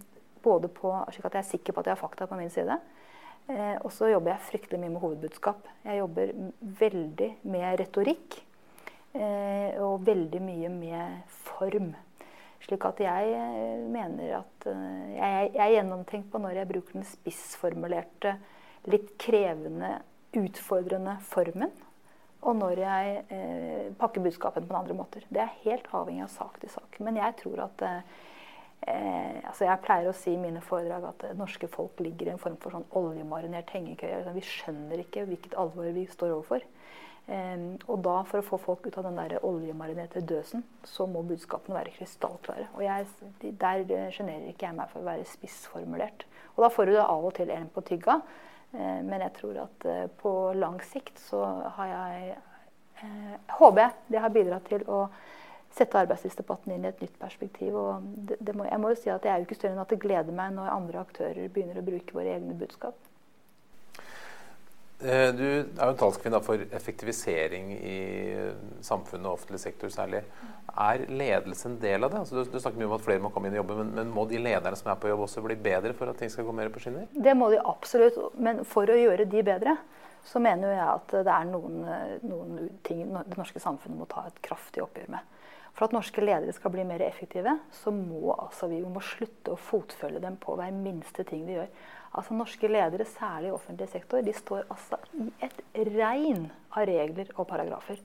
både 0.46 0.70
på, 0.70 0.94
slik 1.10 1.26
at 1.26 1.40
jeg 1.40 1.46
er 1.46 1.52
sikker 1.52 1.74
på 1.74 1.82
at 1.82 1.90
jeg 1.90 1.96
har 1.96 2.04
fakta 2.04 2.30
på 2.30 2.38
min 2.38 2.50
side. 2.50 2.78
Og 3.52 3.90
så 3.92 4.08
jobber 4.08 4.32
jeg 4.32 4.46
fryktelig 4.48 4.80
mye 4.80 4.92
med 4.94 5.02
hovedbudskap. 5.02 5.66
Jeg 5.84 5.98
jobber 5.98 6.30
veldig 6.80 7.28
med 7.52 7.82
retorikk. 7.82 8.38
Og 9.82 10.06
veldig 10.08 10.42
mye 10.46 10.70
med 10.72 11.41
form. 11.62 11.94
Slik 12.62 12.86
at 12.86 13.00
jeg 13.02 13.30
eh, 13.34 13.86
mener 13.90 14.42
at 14.42 14.68
eh, 14.70 15.14
jeg, 15.16 15.54
er 15.56 15.76
gjennomtenkt 15.78 16.30
på 16.34 16.42
når 16.42 16.62
jeg 16.62 16.70
bruker 16.70 17.00
den 17.00 17.08
spissformulerte, 17.10 18.36
litt 18.90 19.16
krevende, 19.22 19.96
utfordrende 20.38 21.18
formen. 21.26 21.74
Og 22.42 22.58
når 22.58 22.82
jeg 22.82 23.24
eh, 23.34 23.88
pakker 23.98 24.24
budskapen 24.26 24.68
på 24.70 24.78
andre 24.78 24.98
måter. 24.98 25.26
Det 25.30 25.42
er 25.44 25.58
helt 25.66 25.90
avhengig 25.94 26.26
av 26.26 26.34
sak 26.34 26.62
til 26.62 26.74
sak. 26.74 26.98
Men 27.06 27.20
jeg 27.22 27.38
tror 27.42 27.66
at 27.68 27.86
eh, 27.86 28.04
altså 29.46 29.68
Jeg 29.68 29.82
pleier 29.86 30.10
å 30.10 30.16
si 30.18 30.32
i 30.34 30.42
mine 30.42 30.62
foredrag 30.66 31.06
at 31.06 31.26
det 31.28 31.36
norske 31.38 31.70
folk 31.70 32.00
ligger 32.02 32.32
i 32.32 32.34
en 32.34 32.42
form 32.42 32.58
for 32.62 32.74
sånn 32.74 32.88
oljemarinert 32.98 33.70
hengekøye. 33.76 34.24
Vi 34.38 34.46
skjønner 34.46 35.04
ikke 35.04 35.28
hvilket 35.30 35.58
alvor 35.62 35.90
vi 35.94 36.08
står 36.10 36.34
overfor. 36.34 36.66
Um, 37.28 37.78
og 37.86 38.02
da, 38.04 38.16
for 38.28 38.42
å 38.42 38.46
få 38.46 38.58
folk 38.60 38.88
ut 38.90 38.98
av 39.00 39.06
den 39.06 39.20
der 39.20 39.44
oljemarinerte 39.46 40.24
døsen, 40.28 40.64
så 40.88 41.06
må 41.08 41.22
budskapene 41.24 41.78
være 41.78 41.94
krystallklare. 41.96 42.68
Og 42.76 42.84
jeg, 42.84 43.08
der 43.62 43.84
sjenerer 44.12 44.50
ikke 44.50 44.68
jeg 44.68 44.78
meg 44.80 44.90
for 44.92 45.04
å 45.04 45.08
være 45.08 45.28
spissformulert. 45.30 46.26
Og 46.56 46.66
da 46.66 46.72
får 46.74 46.90
du 46.90 46.96
det 46.98 47.06
av 47.06 47.28
og 47.30 47.36
til 47.38 47.54
en 47.54 47.70
på 47.72 47.86
tygga. 47.88 48.18
Uh, 48.74 49.00
men 49.06 49.20
jeg 49.22 49.36
tror 49.38 49.62
at 49.68 49.88
uh, 49.88 50.08
på 50.22 50.34
lang 50.58 50.82
sikt 50.92 51.22
så 51.30 51.44
har 51.78 51.94
jeg 51.96 52.40
Håper 53.02 53.80
jeg 53.82 54.12
det 54.14 54.20
har 54.22 54.30
bidratt 54.30 54.68
til 54.70 54.84
å 54.86 54.98
sette 55.74 55.98
arbeidslivsdebatten 56.04 56.76
inn 56.76 56.86
i 56.86 56.90
et 56.92 57.00
nytt 57.02 57.16
perspektiv. 57.18 57.74
Og 57.74 58.10
det, 58.30 58.38
det 58.44 58.54
må, 58.54 58.68
jeg 58.70 58.82
må 58.82 58.92
jo 58.92 59.00
si 59.00 59.10
at 59.10 59.24
det 59.24 59.32
er 59.32 59.40
jo 59.40 59.48
ikke 59.48 59.58
større 59.58 59.74
enn 59.74 59.82
at 59.82 59.94
det 59.94 60.02
gleder 60.04 60.36
meg 60.38 60.54
når 60.54 60.70
andre 60.74 61.02
aktører 61.02 61.50
begynner 61.50 61.80
å 61.82 61.86
bruke 61.88 62.18
våre 62.18 62.36
egne 62.36 62.54
budskap. 62.60 63.11
Eh, 65.02 65.30
du 65.34 65.46
er 65.46 65.64
jo 65.66 65.92
en 65.92 65.98
talskvinne 65.98 66.40
for 66.46 66.62
effektivisering 66.78 67.72
i 67.74 68.00
samfunnet 68.86 69.26
og 69.26 69.40
offentlig 69.40 69.62
sektor 69.64 69.90
særlig. 69.94 70.22
Er 70.72 71.06
ledelse 71.10 71.68
en 71.70 71.80
del 71.82 72.06
av 72.06 72.14
det? 72.14 72.22
Altså, 72.22 72.44
du, 72.46 72.60
snakker 72.60 72.78
mye 72.80 72.92
om 72.92 72.98
at 73.00 73.06
flere 73.06 73.24
må 73.24 73.32
komme 73.34 73.50
inn 73.50 73.58
i 73.58 73.60
jobben, 73.60 73.82
men, 73.82 73.96
men, 73.98 74.14
må 74.14 74.28
de 74.30 74.40
lederne 74.42 74.78
som 74.78 74.92
er 74.94 75.02
på 75.02 75.10
jobb 75.10 75.26
også 75.26 75.44
bli 75.46 75.58
bedre 75.58 75.96
for 75.98 76.12
at 76.12 76.22
ting 76.22 76.32
skal 76.32 76.46
gå 76.46 76.54
mer 76.56 76.70
på 76.74 76.84
skinner? 76.84 77.10
Det 77.12 77.34
må 77.38 77.50
de 77.52 77.60
absolutt. 77.66 78.20
Men 78.38 78.62
for 78.68 78.90
å 78.90 79.00
gjøre 79.00 79.26
de 79.32 79.44
bedre, 79.48 79.76
så 80.28 80.40
mener 80.44 80.76
jeg 80.76 80.86
at 80.86 81.14
det 81.26 81.34
er 81.34 81.50
noen, 81.50 81.82
noen 82.22 82.70
ting 82.86 83.08
det 83.10 83.40
norske 83.40 83.62
samfunnet 83.64 83.98
må 83.98 84.06
ta 84.10 84.28
et 84.30 84.42
kraftig 84.46 84.86
oppgjør 84.86 85.16
med. 85.18 85.38
For 85.72 85.88
at 85.88 85.96
norske 85.96 86.22
ledere 86.24 86.54
skal 86.54 86.74
bli 86.74 86.84
mer 86.86 87.02
effektive, 87.06 87.56
så 87.74 87.94
må 87.96 88.36
altså, 88.36 88.68
vi 88.70 88.82
må 88.84 89.02
slutte 89.04 89.54
å 89.54 89.60
fotfølge 89.60 90.22
dem 90.24 90.36
på 90.42 90.58
hver 90.60 90.74
minste 90.76 91.26
ting 91.28 91.46
de 91.48 91.58
gjør. 91.62 91.72
Altså 92.12 92.36
Norske 92.36 92.68
ledere, 92.68 93.06
særlig 93.08 93.48
i 93.48 93.56
offentlig 93.56 93.88
sektor, 93.90 94.22
de 94.22 94.34
står 94.36 94.66
altså 94.70 95.00
i 95.16 95.30
et 95.48 95.62
regn 95.96 96.50
av 96.76 96.84
regler 96.90 97.32
og 97.38 97.48
paragrafer. 97.48 98.02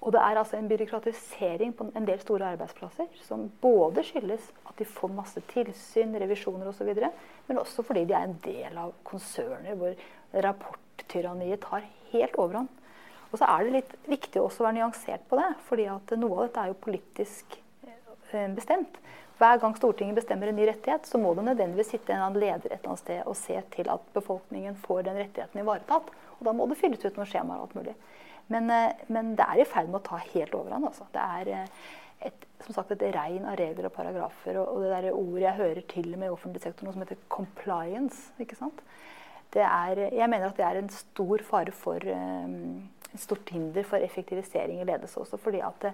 Og 0.00 0.12
det 0.14 0.20
er 0.22 0.38
altså 0.38 0.56
en 0.58 0.68
byråkratisering 0.70 1.72
på 1.74 1.88
en 1.98 2.06
del 2.06 2.20
store 2.22 2.52
arbeidsplasser 2.54 3.06
som 3.26 3.48
både 3.62 4.04
skyldes 4.06 4.50
at 4.66 4.74
de 4.78 4.86
får 4.86 5.10
masse 5.14 5.42
tilsyn, 5.50 6.14
revisjoner 6.22 6.70
osv., 6.70 6.92
men 7.48 7.58
også 7.58 7.82
fordi 7.82 8.04
de 8.06 8.14
er 8.14 8.26
en 8.28 8.38
del 8.44 8.78
av 8.78 8.94
konserner 9.06 9.78
hvor 9.78 9.94
rapporttyranniet 10.34 11.62
tar 11.66 11.86
helt 12.12 12.38
overhånd. 12.38 12.70
Og 13.32 13.40
så 13.40 13.48
er 13.48 13.64
det 13.64 13.74
litt 13.74 13.96
viktig 14.08 14.40
å 14.40 14.48
være 14.48 14.76
nyansert 14.78 15.26
på 15.28 15.38
det, 15.40 15.48
fordi 15.68 15.88
at 15.92 16.14
noe 16.16 16.38
av 16.38 16.46
dette 16.46 16.62
er 16.62 16.70
jo 16.70 16.82
politisk 16.86 17.58
eh, 17.84 18.48
bestemt. 18.56 19.02
Hver 19.38 19.60
gang 19.62 19.76
Stortinget 19.78 20.16
bestemmer 20.18 20.50
en 20.50 20.56
ny 20.58 20.64
rettighet, 20.66 21.06
så 21.06 21.18
må 21.22 21.30
det 21.38 21.44
nødvendigvis 21.46 21.92
sitte 21.94 22.10
en 22.10 22.24
annen 22.24 22.40
leder 22.42 22.72
et 22.72 22.80
eller 22.80 22.90
annet 22.90 23.04
sted 23.04 23.20
og 23.22 23.36
se 23.38 23.60
til 23.74 23.90
at 23.92 24.08
befolkningen 24.16 24.74
får 24.82 25.04
den 25.06 25.20
rettigheten 25.20 25.62
ivaretatt. 25.62 26.10
Og 26.38 26.48
da 26.48 26.54
må 26.56 26.66
det 26.66 26.78
fylles 26.80 27.04
ut 27.06 27.20
noen 27.20 27.30
skjemaer 27.30 27.60
og 27.60 27.68
alt 27.68 27.78
mulig. 27.78 27.94
Men, 28.50 28.70
eh, 28.72 29.06
men, 29.12 29.36
det 29.38 29.46
er 29.46 29.62
i 29.62 29.68
ferd 29.68 29.92
med 29.92 30.00
å 30.00 30.08
ta 30.08 30.18
helt 30.24 30.56
overhånd. 30.58 30.88
Altså. 30.90 31.06
Det 31.14 31.22
er 31.38 31.52
eh, 31.54 31.86
et, 32.28 32.48
som 32.64 32.74
sagt, 32.74 32.96
et 32.96 33.06
regn 33.14 33.46
av 33.46 33.58
regler 33.60 33.86
og 33.86 33.94
paragrafer. 33.94 34.58
Og, 34.58 34.74
og 34.74 34.82
det 34.82 34.92
der 34.96 35.10
ordet 35.12 35.46
jeg 35.46 35.58
hører 35.62 35.82
til 35.94 36.10
og 36.10 36.18
med 36.18 36.30
i 36.30 36.34
offentlig 36.34 36.64
sektor, 36.64 36.88
noe 36.88 36.96
som 36.96 37.06
heter 37.06 37.22
'compliance'. 37.30 38.30
ikke 38.42 38.58
sant? 38.58 38.82
Er, 39.54 40.08
jeg 40.12 40.28
mener 40.28 40.50
at 40.50 40.58
det 40.58 40.64
er 40.66 40.76
en 40.76 40.90
stor 40.92 41.42
fare 41.42 41.72
for 41.72 42.04
um, 42.04 42.88
et 43.14 43.20
stort 43.22 43.48
hinder 43.48 43.86
for 43.86 43.96
effektivisering 43.96 44.82
i 44.82 44.84
ledelse 44.84 45.20
også. 45.20 45.38
fordi 45.40 45.62
at 45.64 45.78
det, 45.82 45.92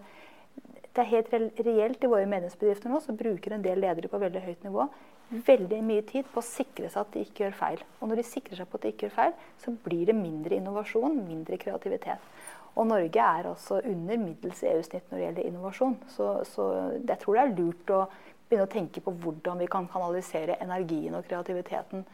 det 0.95 1.03
er 1.03 1.11
helt 1.11 1.33
reelt 1.67 2.05
i 2.05 2.11
våre 2.11 2.29
medlemsbedrifter 2.31 2.93
nå, 2.93 3.01
så 3.03 3.17
bruker 3.17 3.57
en 3.57 3.65
del 3.65 3.81
ledere 3.83 4.11
på 4.11 4.21
veldig 4.23 4.45
høyt 4.45 4.67
nivå 4.69 4.89
veldig 5.31 5.81
mye 5.85 6.03
tid 6.07 6.27
på 6.31 6.41
å 6.41 6.47
sikre 6.47 6.91
seg 6.93 7.01
at 7.01 7.15
de 7.15 7.23
ikke 7.25 7.47
gjør 7.47 7.57
feil. 7.59 7.81
Og 8.01 8.11
når 8.11 8.21
de 8.21 8.27
sikrer 8.29 8.61
seg 8.61 8.69
på 8.69 8.79
at 8.79 8.85
de 8.85 8.93
ikke 8.93 9.09
gjør 9.09 9.17
feil, 9.17 9.33
så 9.63 9.73
blir 9.87 10.05
det 10.11 10.17
mindre 10.19 10.59
innovasjon, 10.59 11.17
mindre 11.25 11.59
kreativitet. 11.61 12.29
Og 12.75 12.89
Norge 12.91 13.23
er 13.23 13.49
altså 13.49 13.79
under 13.87 14.21
middels 14.21 14.63
EU-snitt 14.67 15.11
når 15.11 15.19
det 15.19 15.27
gjelder 15.29 15.49
innovasjon. 15.49 15.97
Så, 16.11 16.29
så, 16.51 16.69
jeg 16.99 17.19
tror 17.23 17.39
det 17.39 17.45
er 17.45 17.55
lurt 17.55 17.95
å 17.95 18.01
begynne 18.45 18.67
å 18.67 18.73
tenke 18.73 19.03
på 19.03 19.15
hvordan 19.25 19.63
vi 19.63 19.71
kan 19.71 19.87
kanalisere 19.91 20.59
energien 20.63 21.15
og 21.17 21.27
kreativiteten 21.29 22.05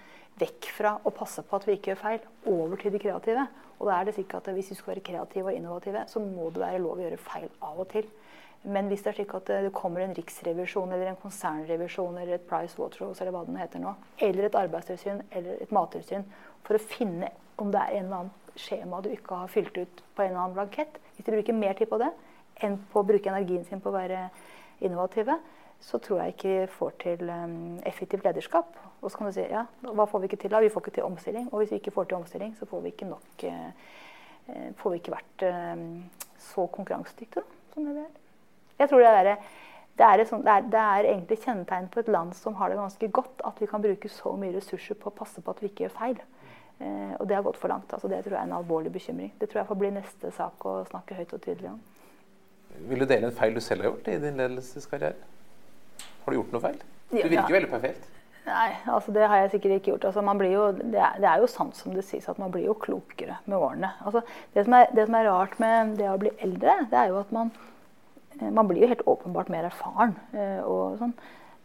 vekk 0.40 0.68
fra 0.76 0.94
å 1.04 1.12
passe 1.12 1.42
på 1.44 1.56
at 1.56 1.66
vi 1.68 1.76
ikke 1.76 1.92
gjør 1.92 2.02
feil, 2.04 2.28
over 2.49 2.80
til 2.80 2.94
de 2.94 3.00
kreative. 3.02 3.49
Og 3.80 3.88
da 3.88 3.96
er 3.96 4.08
det 4.08 4.14
sikkert 4.16 4.44
at 4.44 4.54
Hvis 4.54 4.70
vi 4.70 4.76
skal 4.76 4.94
være 4.94 5.06
kreative 5.08 5.50
og 5.50 5.56
innovative, 5.56 6.04
så 6.08 6.20
må 6.20 6.50
det 6.52 6.62
være 6.62 6.82
lov 6.84 7.00
å 7.00 7.06
gjøre 7.06 7.25
feil 7.25 7.49
av 7.64 7.80
og 7.80 7.88
til. 7.92 8.06
Men 8.62 8.90
hvis 8.90 9.00
det 9.00 9.12
er 9.12 9.17
slik 9.17 9.31
at 9.38 9.49
det 9.49 9.73
kommer 9.73 10.02
en 10.05 10.12
riksrevisjon 10.17 10.90
eller 10.93 11.09
en 11.09 11.21
konsernrevisjon 11.23 12.19
eller 12.21 12.37
et 12.37 12.49
Price 12.49 12.76
Waterhouse 12.76 13.23
eller 13.23 13.33
hva 13.33 13.47
den 13.47 13.57
heter 13.57 13.81
nå, 13.81 13.95
eller 14.21 14.47
et 14.47 14.59
arbeidstilsyn 14.61 15.23
eller 15.31 15.62
et 15.64 15.73
mattilsyn 15.73 16.26
for 16.67 16.76
å 16.76 16.83
finne 16.90 17.31
om 17.61 17.71
det 17.73 17.81
er 17.81 17.97
en 17.97 18.05
eller 18.05 18.19
annen 18.19 18.59
skjema 18.61 19.00
du 19.00 19.09
ikke 19.14 19.38
har 19.43 19.52
fylt 19.52 19.79
ut 19.79 20.02
på 20.17 20.25
en 20.25 20.33
eller 20.33 20.43
annen 20.43 20.59
blankett, 20.59 21.00
hvis 21.17 21.25
de 21.25 21.33
bruker 21.33 21.57
mer 21.57 21.79
tid 21.79 21.88
på 21.88 22.00
det 22.02 22.11
enn 22.61 22.76
på 22.93 23.00
å 23.00 23.09
bruke 23.09 23.33
energien 23.33 23.64
sin 23.64 23.81
på 23.81 23.88
å 23.88 23.97
være 23.97 24.26
innovative, 24.85 25.38
så 25.81 25.97
tror 26.02 26.21
jeg 26.21 26.35
ikke 26.35 26.52
de 26.52 26.69
får 26.75 26.97
til 27.00 27.33
um, 27.33 27.57
effektivt 27.88 28.26
lederskap. 28.26 28.76
Og 29.00 29.09
så 29.09 29.17
kan 29.17 29.31
du 29.31 29.33
si 29.33 29.47
ja, 29.49 29.64
hva 29.81 30.05
får 30.05 30.21
vi 30.21 30.29
ikke 30.29 30.43
til 30.43 30.52
da? 30.52 30.61
Vi 30.61 30.69
får 30.73 30.85
ikke 30.85 30.97
til 30.99 31.09
omstilling. 31.09 31.49
Og 31.49 31.62
hvis 31.62 31.73
vi 31.73 31.81
ikke 31.81 31.95
får 31.97 32.11
til 32.11 32.21
omstilling, 32.21 32.52
så 32.59 32.69
får 32.69 32.85
vi 32.85 32.93
ikke 32.93 33.09
nok 33.09 33.49
uh, 33.49 33.90
Får 34.81 34.90
vi 34.90 34.99
ikke 34.99 35.12
vært 35.12 35.43
så 36.43 36.64
konkurransedyktige 36.75 37.45
som 37.71 37.85
det 37.87 37.93
vi 37.95 38.02
er. 38.02 38.20
Jeg 38.80 38.90
tror 38.90 39.04
det 39.04 39.12
er, 39.12 39.30
det 40.00 40.06
er, 40.08 40.25
sånt, 40.28 40.46
det, 40.46 40.56
er, 40.56 40.68
det 40.72 40.82
er, 40.82 41.08
egentlig 41.12 41.40
kjennetegn 41.44 41.88
på 41.92 42.00
et 42.02 42.10
land 42.12 42.34
som 42.38 42.56
har 42.58 42.72
det 42.72 42.80
ganske 42.80 43.10
godt, 43.20 43.42
at 43.44 43.60
vi 43.60 43.68
kan 43.70 43.84
bruke 43.84 44.12
så 44.12 44.34
mye 44.40 44.54
ressurser 44.56 44.96
på 44.99 45.12
å 45.12 45.16
passe 45.22 45.44
på 45.44 45.52
at 45.52 45.60
vi 45.62 45.68
ikke 45.70 45.87
gjør 45.87 45.96
feil. 45.99 46.20
Eh, 46.80 47.14
og 47.18 47.26
det 47.28 47.37
har 47.37 47.44
gått 47.44 47.60
for 47.60 47.72
langt. 47.72 47.92
Altså, 47.92 48.08
det 48.08 48.22
tror 48.25 48.38
jeg 48.38 48.40
er 48.40 48.49
en 48.49 48.58
alvorlig 48.60 48.92
bekymring. 48.94 49.34
Det 49.40 49.50
tror 49.50 49.62
jeg 49.62 49.68
får 49.68 49.80
bli 49.82 49.90
neste 49.99 50.32
sak 50.37 50.64
å 50.64 50.78
snakke 50.88 51.18
høyt 51.18 51.34
og 51.37 51.42
tydelig 51.44 51.75
om. 51.75 51.82
Vil 52.88 53.02
du 53.02 53.08
dele 53.10 53.28
en 53.28 53.37
feil 53.37 53.52
du 53.52 53.60
selv 53.60 53.84
har 53.84 53.92
gjort 53.92 54.08
i 54.08 54.16
din 54.22 54.40
ledelseskarriere? 54.40 55.28
Har 56.25 56.32
du 56.32 56.38
gjort 56.38 56.56
noe 56.56 56.64
feil? 56.64 56.80
Du 57.10 57.18
virker 57.18 57.42
ja. 57.42 57.54
veldig 57.58 57.70
perfekt. 57.72 58.08
Nei, 58.46 58.71
altså 58.88 59.12
det 59.12 59.26
har 59.28 59.43
jeg 59.43 59.50
sikkert 59.54 59.75
ikke 59.76 59.93
gjort. 59.93 60.06
Altså 60.08 60.23
jo, 60.49 60.62
det, 60.78 61.00
er, 61.00 61.19
det, 61.21 61.28
er, 61.28 61.43
jo 61.43 61.49
sant 61.50 61.76
som 61.76 61.93
det 61.95 62.04
sies, 62.06 62.28
at 62.28 62.38
man 62.40 62.52
blir 62.52 62.64
jo 62.64 62.75
klokere 62.75 63.36
med 63.45 63.56
årene. 63.56 63.93
Altså 64.00 64.23
det, 64.54 64.64
som 64.64 64.76
er, 64.78 64.86
det, 64.95 65.06
som 65.06 65.19
er, 65.19 65.28
rart 65.28 65.58
med 65.60 65.97
det 66.00 66.08
å 66.08 66.19
bli 66.21 66.32
eldre, 66.40 66.78
det 66.90 66.99
er 66.99 67.12
jo 67.12 67.21
at 67.21 67.34
man, 67.36 67.52
man 68.49 68.69
blir 68.69 68.85
jo 68.85 68.91
helt 68.91 69.07
åpenbart 69.09 69.50
mer 69.53 69.69
erfaren. 69.69 70.17
Eh, 70.33 70.65
sånn. 71.00 71.15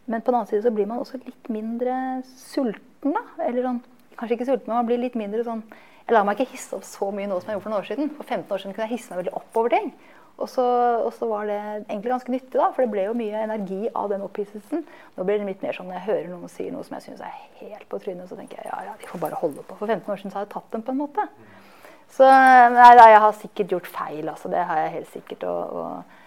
Men 0.06 0.22
på 0.22 0.30
den 0.30 0.38
annen 0.38 0.50
side 0.50 0.62
så 0.66 0.72
blir 0.74 0.88
man 0.88 1.02
også 1.02 1.18
litt 1.24 1.50
mindre 1.52 2.22
sulten. 2.36 3.14
da, 3.14 3.22
eller 3.46 3.66
sånn 3.66 3.82
kanskje 4.16 4.38
ikke 4.38 4.48
sulten, 4.48 4.70
men 4.70 4.80
man 4.80 4.88
blir 4.88 5.02
litt 5.02 5.18
mindre 5.18 5.44
sånn 5.44 5.64
Jeg 6.06 6.14
lar 6.14 6.22
meg 6.22 6.38
ikke 6.38 6.52
hisse 6.54 6.76
opp 6.76 6.84
så 6.86 7.08
mye 7.10 7.26
nå 7.26 7.40
som 7.40 7.48
jeg 7.50 7.56
gjorde 7.56 7.64
for 7.64 7.72
noen 7.72 7.82
år 7.82 7.88
siden. 7.88 8.10
For 8.14 8.22
15 8.22 8.52
år 8.54 8.60
siden 8.62 8.74
kunne 8.76 8.84
jeg 8.86 8.92
hisse 8.94 9.10
meg 9.10 9.24
veldig 9.24 9.32
opp 9.40 9.58
over 9.58 9.72
ting. 9.74 9.88
Og 10.36 10.50
så, 10.52 10.62
og 11.02 11.08
så, 11.16 11.26
var 11.26 11.48
det 11.48 11.56
egentlig 11.58 12.12
ganske 12.12 12.30
nyttig, 12.30 12.52
da, 12.60 12.68
for 12.76 12.84
det 12.84 12.92
ble 12.92 13.06
jo 13.08 13.16
mye 13.18 13.40
energi 13.42 13.88
av 13.90 14.12
den 14.12 14.22
opphisselsen. 14.22 14.84
Nå 15.16 15.24
blir 15.26 15.40
det 15.40 15.48
litt 15.48 15.64
mer 15.64 15.74
sånn 15.74 15.88
når 15.90 15.96
jeg 15.96 16.06
hører 16.06 16.28
noen 16.30 16.52
si 16.52 16.68
noe 16.70 16.86
som 16.86 16.94
jeg 16.94 17.08
syns 17.08 17.24
er 17.26 17.38
helt 17.58 17.88
på 17.90 17.98
trynet, 18.04 18.28
så 18.30 18.38
tenker 18.38 18.60
jeg 18.60 18.68
ja, 18.68 18.82
ja, 18.86 18.94
de 19.00 19.08
får 19.10 19.22
bare 19.24 19.40
holde 19.40 19.64
på. 19.66 19.78
For 19.80 19.88
15 19.88 20.12
år 20.12 20.20
siden 20.20 20.34
så 20.34 20.38
hadde 20.38 20.46
jeg 20.46 20.54
tatt 20.54 20.76
dem 20.76 20.84
på 20.86 20.94
en 20.94 21.00
måte. 21.00 21.26
Så 22.14 22.28
nei, 22.76 22.92
jeg 23.00 23.22
har 23.24 23.40
sikkert 23.40 23.74
gjort 23.74 23.90
feil, 23.90 24.28
altså. 24.28 24.52
Det 24.52 24.62
har 24.68 24.82
jeg 24.84 24.94
helt 25.00 25.10
sikkert. 25.16 25.48
Og, 25.50 25.80
og 25.80 26.25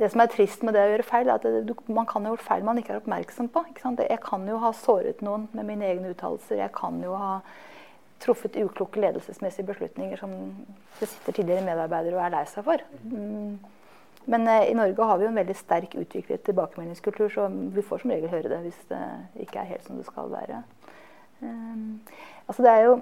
det 0.00 0.10
som 0.12 0.20
er 0.20 0.32
trist 0.32 0.64
med 0.66 0.76
det 0.76 0.82
å 0.84 0.90
gjøre 0.90 1.06
feil, 1.06 1.30
er 1.30 1.38
at 1.38 1.46
det, 1.68 1.76
man 1.88 2.08
kan 2.08 2.26
ha 2.26 2.34
gjort 2.34 2.44
feil 2.44 2.66
man 2.66 2.80
ikke 2.80 2.94
er 2.94 3.00
oppmerksom 3.00 3.48
på. 3.52 3.64
Jeg 4.02 4.20
kan 4.24 4.48
jo 4.48 4.58
ha 4.62 4.72
såret 4.76 5.22
noen 5.24 5.48
med 5.56 5.68
mine 5.68 5.88
egne 5.88 6.12
uttalelser. 6.12 6.60
Jeg 6.60 6.74
kan 6.76 7.00
jo 7.04 7.16
ha 7.16 7.38
truffet 8.20 8.56
ukloke 8.56 9.00
ledelsesmessige 9.00 9.66
beslutninger 9.68 10.20
som 10.20 10.32
det 11.00 11.08
sitter 11.08 11.36
tidligere 11.36 11.64
medarbeidere 11.66 12.16
og 12.16 12.24
er 12.24 12.32
lei 12.32 12.44
seg 12.48 12.64
for. 12.64 12.84
Mm. 13.04 13.58
Men 14.26 14.48
eh, 14.50 14.70
i 14.70 14.76
Norge 14.76 15.08
har 15.08 15.18
vi 15.18 15.26
jo 15.26 15.30
en 15.30 15.38
veldig 15.38 15.56
sterk 15.56 15.94
utviklet 16.00 16.42
tilbakemeldingskultur, 16.48 17.28
så 17.30 17.46
vi 17.48 17.84
får 17.84 18.02
som 18.02 18.14
regel 18.14 18.32
høre 18.32 18.50
det 18.50 18.62
hvis 18.64 18.80
det 18.90 19.02
ikke 19.46 19.60
er 19.62 19.70
helt 19.74 19.86
som 19.86 20.00
det 20.00 20.06
skal 20.08 20.32
være. 20.32 20.62
Um, 21.40 22.00
altså 22.48 22.64
det 22.64 22.72
er 22.72 22.86
jo 22.86 22.96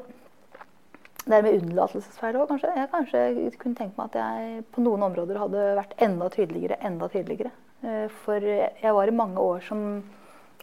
det 1.25 1.37
er 1.37 1.45
med 1.45 1.57
unnlatelsesfeil 1.57 2.37
òg, 2.37 2.51
kanskje. 2.51 2.73
Jeg 2.77 2.91
kanskje 2.93 3.21
kunne 3.61 3.79
tenkt 3.79 3.97
meg 3.97 4.13
at 4.13 4.19
jeg 4.21 4.65
på 4.75 4.83
noen 4.85 5.07
områder 5.07 5.39
hadde 5.41 5.63
vært 5.79 5.95
enda 6.05 6.29
tydeligere. 6.33 6.77
enda 6.85 7.09
tydeligere. 7.09 7.53
Eh, 7.83 8.09
for 8.25 8.45
jeg 8.45 8.95
var 8.95 9.09
i 9.09 9.17
mange 9.23 9.41
år 9.41 9.61
som 9.61 10.05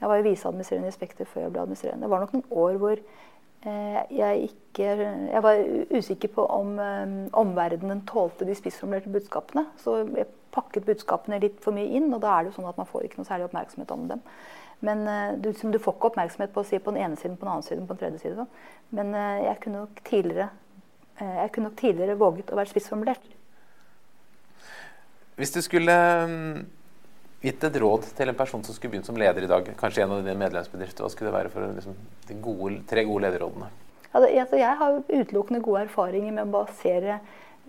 Jeg 0.01 0.09
var 0.09 0.17
jo 0.17 0.23
viseadministrerende 0.23 0.87
i 0.87 0.91
Spekter 0.91 1.25
før 1.29 1.41
jeg 1.41 1.51
ble 1.51 1.61
administrerende. 1.61 2.01
Det 2.01 2.09
var 2.09 2.19
nok 2.19 2.31
noen 2.33 2.53
år 2.57 2.77
hvor 2.81 2.97
eh, 2.97 3.99
jeg 4.09 4.47
ikke 4.49 4.87
Jeg 5.31 5.43
var 5.43 5.59
usikker 5.91 6.27
på 6.27 6.45
om 6.45 6.79
um, 6.79 7.29
omverdenen 7.33 8.01
tålte 8.09 8.45
de 8.45 8.55
spissformulerte 8.55 9.13
budskapene. 9.13 9.65
Så 9.77 9.97
jeg 10.17 10.25
pakket 10.51 10.85
budskapene 10.85 11.39
litt 11.39 11.61
for 11.61 11.71
mye 11.71 11.85
inn, 11.85 12.13
og 12.13 12.21
da 12.21 12.33
er 12.33 12.43
det 12.43 12.51
jo 12.51 12.55
sånn 12.57 12.71
at 12.71 12.77
man 12.81 12.89
får 12.89 13.05
ikke 13.05 13.21
noe 13.21 13.29
særlig 13.29 13.45
oppmerksomhet 13.45 13.93
om 13.93 14.07
dem. 14.09 14.25
Men 14.81 15.05
du, 15.41 15.51
du, 15.51 15.71
du, 15.71 15.77
får 15.77 15.93
ikke 15.93 16.09
oppmerksomhet 16.09 16.53
på 16.53 16.63
å 16.63 16.65
si 16.65 16.79
på 16.81 16.93
den 16.93 17.03
ene 17.05 17.17
siden, 17.19 17.37
på 17.37 17.45
den 17.45 17.53
andre 17.53 17.67
siden, 17.67 17.85
på 17.85 17.93
den 17.93 18.01
tredje 18.01 18.23
siden. 18.23 18.47
Men 18.89 19.13
uh, 19.13 19.37
jeg, 19.45 19.57
kunne 19.61 19.83
nok 19.83 19.99
tidligere, 20.07 20.47
uh, 21.21 21.35
jeg 21.43 21.51
kunne 21.53 21.69
nok 21.69 21.79
tidligere 21.79 22.17
våget 22.17 22.49
å 22.49 22.57
være 22.57 22.71
spissformulert. 22.71 23.27
Hvis 25.37 25.53
du 25.53 25.59
skulle 25.61 25.93
um, 26.25 26.63
gitt 27.45 27.67
et 27.69 27.77
råd 27.83 28.09
til 28.17 28.31
en 28.31 28.39
person 28.39 28.65
som 28.65 28.75
skulle 28.75 28.95
begynt 28.95 29.09
som 29.09 29.19
leder 29.21 29.45
i 29.45 29.51
dag, 29.51 29.69
kanskje 29.77 30.03
en 30.03 30.15
av 30.17 30.25
dine 30.25 30.35
medlemsbedrifter, 30.41 31.05
hva 31.05 31.13
skulle 31.13 31.29
det 31.29 31.37
være 31.37 31.53
for 31.53 31.77
liksom, 31.77 32.01
de 32.29 32.39
gode, 32.41 32.81
tre 32.89 33.05
gode 33.05 33.27
lederrådene? 33.27 33.69
Altså, 34.11 34.57
jeg 34.59 34.73
har 34.81 34.97
utelukkende 34.97 35.61
gode 35.63 35.85
erfaringer 35.85 36.33
med 36.35 36.49
å 36.49 36.55
basere 36.57 37.21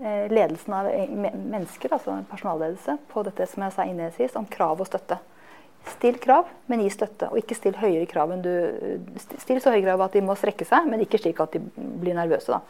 ledelsen 0.03 0.73
av 0.75 0.89
mennesker, 0.89 1.93
altså 1.93 2.17
personalledelse, 2.27 2.97
på 3.13 3.23
dette 3.29 3.47
som 3.47 3.63
jeg 3.63 3.75
sa 3.77 3.85
innledningsvis, 3.87 4.35
om 4.41 4.49
krav 4.51 4.81
og 4.83 4.89
støtte. 4.89 5.21
Still 5.91 6.19
krav, 6.23 6.47
men 6.71 6.85
gi 6.85 6.91
støtte. 6.95 7.29
Og 7.33 7.41
ikke 7.41 7.57
still 7.59 7.77
høyere 7.81 8.07
krav 8.11 8.31
enn 8.35 8.45
du 8.45 8.53
Still 9.19 9.61
så 9.63 9.73
høye 9.75 9.83
krav 9.85 10.05
at 10.05 10.15
de 10.15 10.23
må 10.25 10.37
strekke 10.39 10.67
seg, 10.69 10.87
men 10.91 11.03
ikke 11.03 11.21
slik 11.23 11.43
at 11.43 11.57
de 11.57 11.63
blir 11.75 12.17
nervøse. 12.19 12.55
da. 12.55 12.63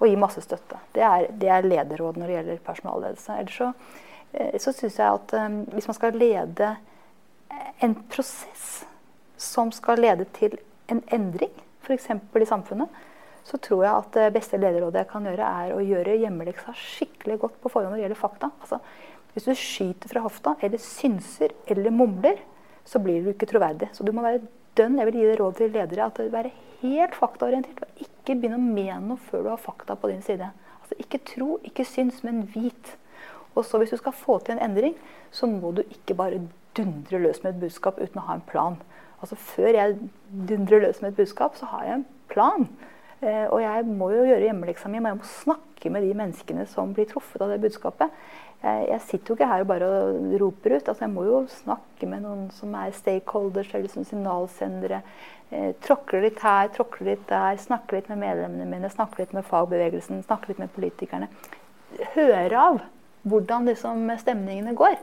Og 0.00 0.08
gi 0.08 0.16
masse 0.18 0.42
støtte. 0.44 0.80
Det 0.94 1.04
er, 1.04 1.28
det 1.30 1.50
er 1.52 1.68
lederråd 1.68 2.18
når 2.18 2.30
det 2.30 2.38
gjelder 2.38 2.64
personalledelse. 2.66 3.38
Ellers 3.42 3.60
så, 3.60 3.70
eh, 4.32 4.56
så 4.60 4.72
syns 4.74 4.98
jeg 4.98 5.20
at 5.20 5.36
um, 5.38 5.60
hvis 5.76 5.88
man 5.90 5.98
skal 5.98 6.18
lede 6.18 6.74
en 7.84 7.94
prosess 8.10 8.84
som 9.36 9.72
skal 9.74 10.00
lede 10.00 10.26
til 10.36 10.56
en 10.90 11.02
endring, 11.12 11.52
f.eks. 11.84 12.08
i 12.10 12.48
samfunnet, 12.48 13.02
så 13.44 13.58
tror 13.60 13.82
jeg 13.84 13.92
at 13.92 14.16
det 14.16 14.32
beste 14.38 14.58
lederrådet 14.60 15.02
jeg 15.02 15.10
kan 15.10 15.26
gjøre, 15.28 15.48
er 15.64 15.74
å 15.76 15.82
gjøre 15.84 16.16
hjemmeleksa 16.22 16.72
skikkelig 16.80 17.38
godt 17.42 17.58
på 17.60 17.72
forhånd 17.72 17.92
når 17.92 18.00
det 18.00 18.06
gjelder 18.06 18.20
fakta. 18.20 18.50
Altså, 18.64 18.80
hvis 19.34 19.48
du 19.48 19.52
skyter 19.58 20.12
fra 20.12 20.22
hofta, 20.24 20.54
eller 20.64 20.80
synser 20.80 21.52
eller 21.68 21.92
mumler, 21.92 22.40
så 22.84 23.00
blir 23.02 23.24
du 23.24 23.32
ikke 23.32 23.48
troverdig. 23.50 23.90
Så 23.92 24.04
du 24.04 24.12
må 24.12 24.24
være 24.24 24.44
dønn. 24.78 24.98
Jeg 24.98 25.08
vil 25.08 25.20
gi 25.20 25.28
deg 25.30 25.40
råd 25.40 25.56
til 25.58 25.72
ledere 25.74 26.08
at 26.08 26.20
det 26.20 26.32
være 26.32 26.52
helt 26.82 27.16
faktaorientert. 27.16 27.82
og 27.82 28.04
ikke 28.04 28.36
begynn 28.40 28.58
å 28.58 28.62
mene 28.62 29.00
noe 29.08 29.20
før 29.30 29.42
du 29.42 29.48
har 29.52 29.62
fakta 29.62 29.96
på 29.96 30.10
din 30.12 30.22
side. 30.22 30.50
Altså 30.80 30.98
Ikke 30.98 31.22
tro, 31.24 31.58
ikke 31.64 31.84
syns, 31.84 32.22
men 32.24 32.44
vit. 32.54 32.96
Og 33.54 33.64
så 33.64 33.78
Hvis 33.78 33.90
du 33.90 33.96
skal 33.96 34.12
få 34.12 34.38
til 34.38 34.54
en 34.54 34.70
endring, 34.70 34.94
så 35.30 35.46
må 35.46 35.72
du 35.72 35.82
ikke 35.82 36.14
bare 36.14 36.40
dundre 36.76 37.18
løs 37.18 37.42
med 37.42 37.54
et 37.54 37.60
budskap 37.60 38.00
uten 38.00 38.18
å 38.18 38.26
ha 38.26 38.34
en 38.34 38.48
plan. 38.48 38.76
Altså 39.20 39.36
Før 39.36 39.68
jeg 39.68 39.98
dundrer 40.48 40.80
løs 40.80 41.00
med 41.02 41.12
et 41.12 41.16
budskap, 41.16 41.56
så 41.56 41.66
har 41.66 41.84
jeg 41.84 41.94
en 41.94 42.06
plan. 42.28 42.68
Eh, 43.22 43.46
og 43.48 43.62
jeg 43.62 43.84
må 43.86 44.10
jo 44.10 44.24
gjøre 44.26 44.48
hjemmeleksa 44.48 44.88
mi, 44.88 44.98
men 44.98 45.14
jeg 45.14 45.20
må 45.20 45.28
snakke 45.40 45.90
med 45.90 46.02
de 46.02 46.14
menneskene 46.14 46.66
som 46.66 46.92
blir 46.94 47.06
truffet 47.08 47.40
av 47.40 47.48
det 47.48 47.60
budskapet. 47.62 48.10
Jeg, 48.64 48.84
jeg 48.88 49.00
sitter 49.04 49.30
jo 49.30 49.36
ikke 49.36 49.48
her 49.50 49.62
og 49.62 49.68
bare 49.68 49.88
roper 50.40 50.76
ut. 50.76 50.88
altså 50.88 51.04
Jeg 51.04 51.12
må 51.12 51.24
jo 51.28 51.44
snakke 51.52 52.08
med 52.08 52.24
noen 52.24 52.46
som 52.56 52.74
er 52.80 52.94
stakeholders 52.96 53.74
eller 53.76 53.92
som 53.92 54.06
signalsendere. 54.08 55.02
Eh, 55.52 55.74
tråkle 55.84 56.22
litt 56.24 56.40
her, 56.40 56.70
tråkle 56.72 57.10
litt 57.12 57.26
der, 57.28 57.60
snakke 57.60 57.98
litt 57.98 58.08
med 58.10 58.22
medlemmene 58.24 58.68
mine, 58.70 58.90
snakke 58.90 59.20
litt 59.20 59.34
med 59.36 59.44
fagbevegelsen, 59.46 60.24
snakke 60.24 60.50
litt 60.50 60.62
med 60.62 60.72
politikerne. 60.74 61.28
Høre 62.16 62.58
av 62.58 62.80
hvordan 63.28 63.68
liksom 63.68 64.08
stemningene 64.20 64.74
går. 64.76 64.96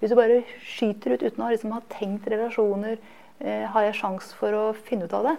Hvis 0.00 0.10
du 0.10 0.18
bare 0.18 0.42
skyter 0.60 1.14
ut 1.14 1.22
uten 1.22 1.44
å 1.44 1.52
liksom 1.52 1.72
ha 1.74 1.80
tenkt 1.94 2.26
relasjoner, 2.28 2.98
eh, 3.40 3.64
har 3.70 3.86
jeg 3.86 4.00
sjanse 4.00 4.34
for 4.36 4.52
å 4.52 4.64
finne 4.74 5.06
ut 5.06 5.14
av 5.14 5.30
det. 5.30 5.36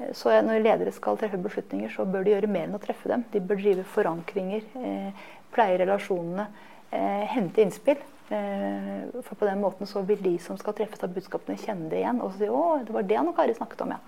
Eh, 0.00 0.12
så 0.12 0.32
når 0.42 0.64
ledere 0.64 0.92
skal 0.92 1.18
treffe 1.20 1.38
beslutninger, 1.38 1.92
så 1.92 2.08
bør 2.08 2.24
de 2.24 2.34
gjøre 2.34 2.50
mer 2.50 2.66
enn 2.66 2.78
å 2.78 2.82
treffe 2.82 3.08
dem. 3.08 3.24
De 3.32 3.40
bør 3.40 3.60
drive 3.60 3.84
forankringer, 3.84 4.64
eh, 4.80 5.12
pleie 5.52 5.78
relasjonene, 5.78 6.46
eh, 6.48 6.66
hente 6.90 7.62
innspill. 7.62 8.00
Eh, 8.30 9.22
for 9.22 9.34
på 9.34 9.44
den 9.44 9.60
måten 9.60 9.86
så 9.86 10.02
vil 10.06 10.22
de 10.22 10.36
som 10.38 10.58
skal 10.58 10.74
treffes 10.78 11.02
av 11.02 11.10
budskapene, 11.14 11.58
kjenne 11.58 11.90
det 11.90 11.98
igjen. 12.02 12.20
Og 12.22 12.36
si 12.38 12.46
'Å, 12.46 12.84
det 12.86 12.94
var 12.94 13.02
det 13.02 13.16
Anne 13.18 13.34
Kari 13.34 13.54
snakket 13.54 13.82
om', 13.82 13.90
ja. 13.90 13.98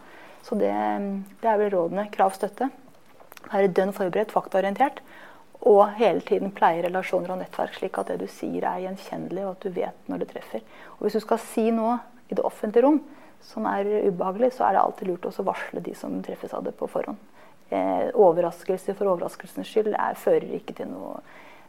Så 0.42 0.59
det, 0.59 0.75
det 1.40 1.49
er 1.49 1.59
vel 1.59 1.71
rådene. 1.71 2.11
Krav, 2.11 2.31
støtte. 2.35 2.71
Være 3.51 3.68
dønn 3.68 3.92
forberedt, 3.92 4.33
faktaorientert. 4.33 5.01
Og 5.62 5.92
hele 5.95 6.21
tiden 6.21 6.51
pleie 6.51 6.83
relasjoner 6.83 7.31
og 7.31 7.38
nettverk, 7.38 7.75
slik 7.75 7.99
at 7.99 8.09
det 8.11 8.18
du 8.18 8.27
sier 8.27 8.64
er 8.66 8.83
gjenkjennelig, 8.83 9.45
og 9.45 9.51
at 9.51 9.62
du 9.62 9.71
vet 9.71 10.09
når 10.11 10.18
det 10.18 10.29
treffer. 10.33 10.62
Og 10.99 11.07
hvis 11.07 11.18
du 11.18 11.21
skal 11.21 11.38
si 11.38 11.71
noe 11.71 12.01
i 12.29 12.35
det 12.35 12.42
offentlige 12.45 12.83
rom 12.83 12.99
som 13.42 13.66
er 13.66 13.87
ubehagelig, 14.09 14.53
så 14.57 14.66
er 14.66 14.73
det 14.75 14.83
alltid 14.83 15.09
lurt 15.09 15.27
å 15.31 15.47
varsle 15.47 15.81
de 15.81 15.95
som 15.95 16.23
treffes 16.23 16.55
av 16.55 16.64
det 16.64 16.75
på 16.79 16.90
forhånd. 16.90 17.18
Eh, 17.71 18.11
overraskelse 18.14 18.95
for 18.95 19.07
overraskelsens 19.07 19.71
skyld 19.71 19.95
er, 19.95 20.18
fører 20.18 20.51
ikke 20.59 20.75
til 20.75 20.90
noe 20.90 21.23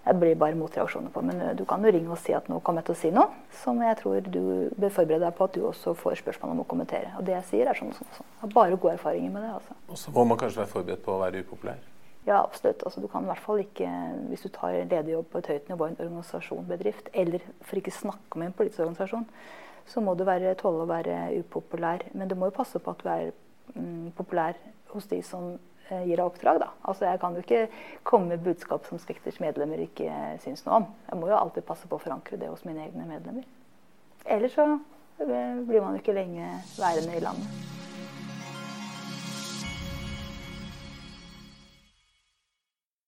det 0.05 0.13
blir 0.19 0.35
bare 0.35 0.55
motreaksjoner 0.55 1.09
på. 1.09 1.21
Men 1.21 1.41
eh, 1.41 1.55
du 1.55 1.63
kan 1.65 1.83
jo 1.85 1.91
ringe 1.95 2.11
og 2.11 2.19
si 2.19 2.35
at 2.35 2.49
nå 2.51 2.59
kommer 2.65 2.83
jeg 2.83 2.89
til 2.89 2.95
å 2.95 3.01
si 3.01 3.13
noe 3.15 3.55
som 3.63 3.79
jeg 3.83 3.97
tror 4.01 4.27
du 4.27 4.43
bør 4.75 4.91
forberede 4.97 5.23
deg 5.23 5.37
på 5.37 5.47
at 5.47 5.55
du 5.55 5.63
også 5.69 5.95
får 5.99 6.19
spørsmål 6.19 6.55
om 6.57 6.61
å 6.65 6.67
kommentere. 6.67 7.13
Og 7.19 7.25
det 7.27 7.37
jeg 7.37 7.49
sier, 7.51 7.71
er 7.71 7.79
sånn 7.79 7.93
og 7.93 7.97
sånn. 8.01 8.11
sånn. 8.17 8.29
Jeg 8.35 8.41
har 8.43 8.53
bare 8.57 8.77
gode 8.77 8.97
erfaringer 8.99 9.33
med 9.33 9.47
det. 9.47 9.55
altså. 9.61 9.79
Og 9.87 9.99
så 10.03 10.13
må 10.15 10.27
man 10.27 10.39
kanskje 10.41 10.63
være 10.63 10.73
forberedt 10.75 11.05
på 11.05 11.15
å 11.15 11.23
være 11.23 11.43
upopulær? 11.45 11.89
Ja, 12.23 12.37
absolutt. 12.39 12.83
Altså, 12.87 13.01
du 13.03 13.09
kan 13.11 13.23
i 13.23 13.31
hvert 13.31 13.43
fall 13.43 13.59
ikke, 13.63 13.89
Hvis 14.29 14.45
du 14.45 14.49
tar 14.49 14.75
lederjobb 14.75 15.27
på 15.31 15.41
et 15.41 15.49
høyt 15.51 15.69
nivå 15.69 15.87
i 15.87 15.91
en 15.91 15.99
organisasjon, 15.99 16.67
bedrift, 16.67 17.09
eller 17.13 17.43
for 17.61 17.79
ikke 17.79 17.91
snakke 17.91 18.39
med 18.39 18.51
en 18.51 18.55
politisk 18.59 18.79
organisasjon, 18.79 19.25
så 19.85 20.01
må 20.01 20.13
du 20.15 20.23
være, 20.23 20.55
tåle 20.55 20.85
å 20.85 20.87
være 20.87 21.17
upopulær. 21.41 22.05
Men 22.13 22.27
du 22.31 22.35
må 22.39 22.47
jo 22.47 22.55
passe 22.55 22.79
på 22.79 22.91
at 22.91 23.03
du 23.03 23.09
er 23.11 23.31
mm, 23.75 24.13
populær 24.15 24.59
hos 24.93 25.07
de 25.11 25.19
som 25.23 25.57
gir 26.07 26.17
deg 26.17 26.25
oppdrag. 26.25 26.61
Da. 26.63 26.69
Altså, 26.81 27.05
jeg 27.09 27.21
kan 27.21 27.37
jo 27.37 27.43
ikke 27.43 27.61
komme 28.07 28.33
med 28.33 28.43
budskap 28.45 28.87
som 28.89 29.01
Spekters 29.01 29.39
medlemmer 29.43 29.85
ikke 29.85 30.09
syns 30.43 30.65
noe 30.65 30.81
om. 30.81 30.89
Jeg 31.09 31.19
må 31.21 31.29
jo 31.31 31.37
alltid 31.37 31.67
passe 31.67 31.89
på 31.89 31.99
å 31.99 32.03
forankre 32.03 32.39
det 32.41 32.51
hos 32.51 32.65
mine 32.67 32.87
egne 32.87 33.07
medlemmer. 33.09 33.47
Ellers 34.25 34.55
så 34.55 34.67
eh, 34.71 35.63
blir 35.67 35.83
man 35.83 35.99
ikke 35.99 36.15
lenge 36.15 36.49
værende 36.79 37.17
i 37.17 37.23
landet. 37.23 37.82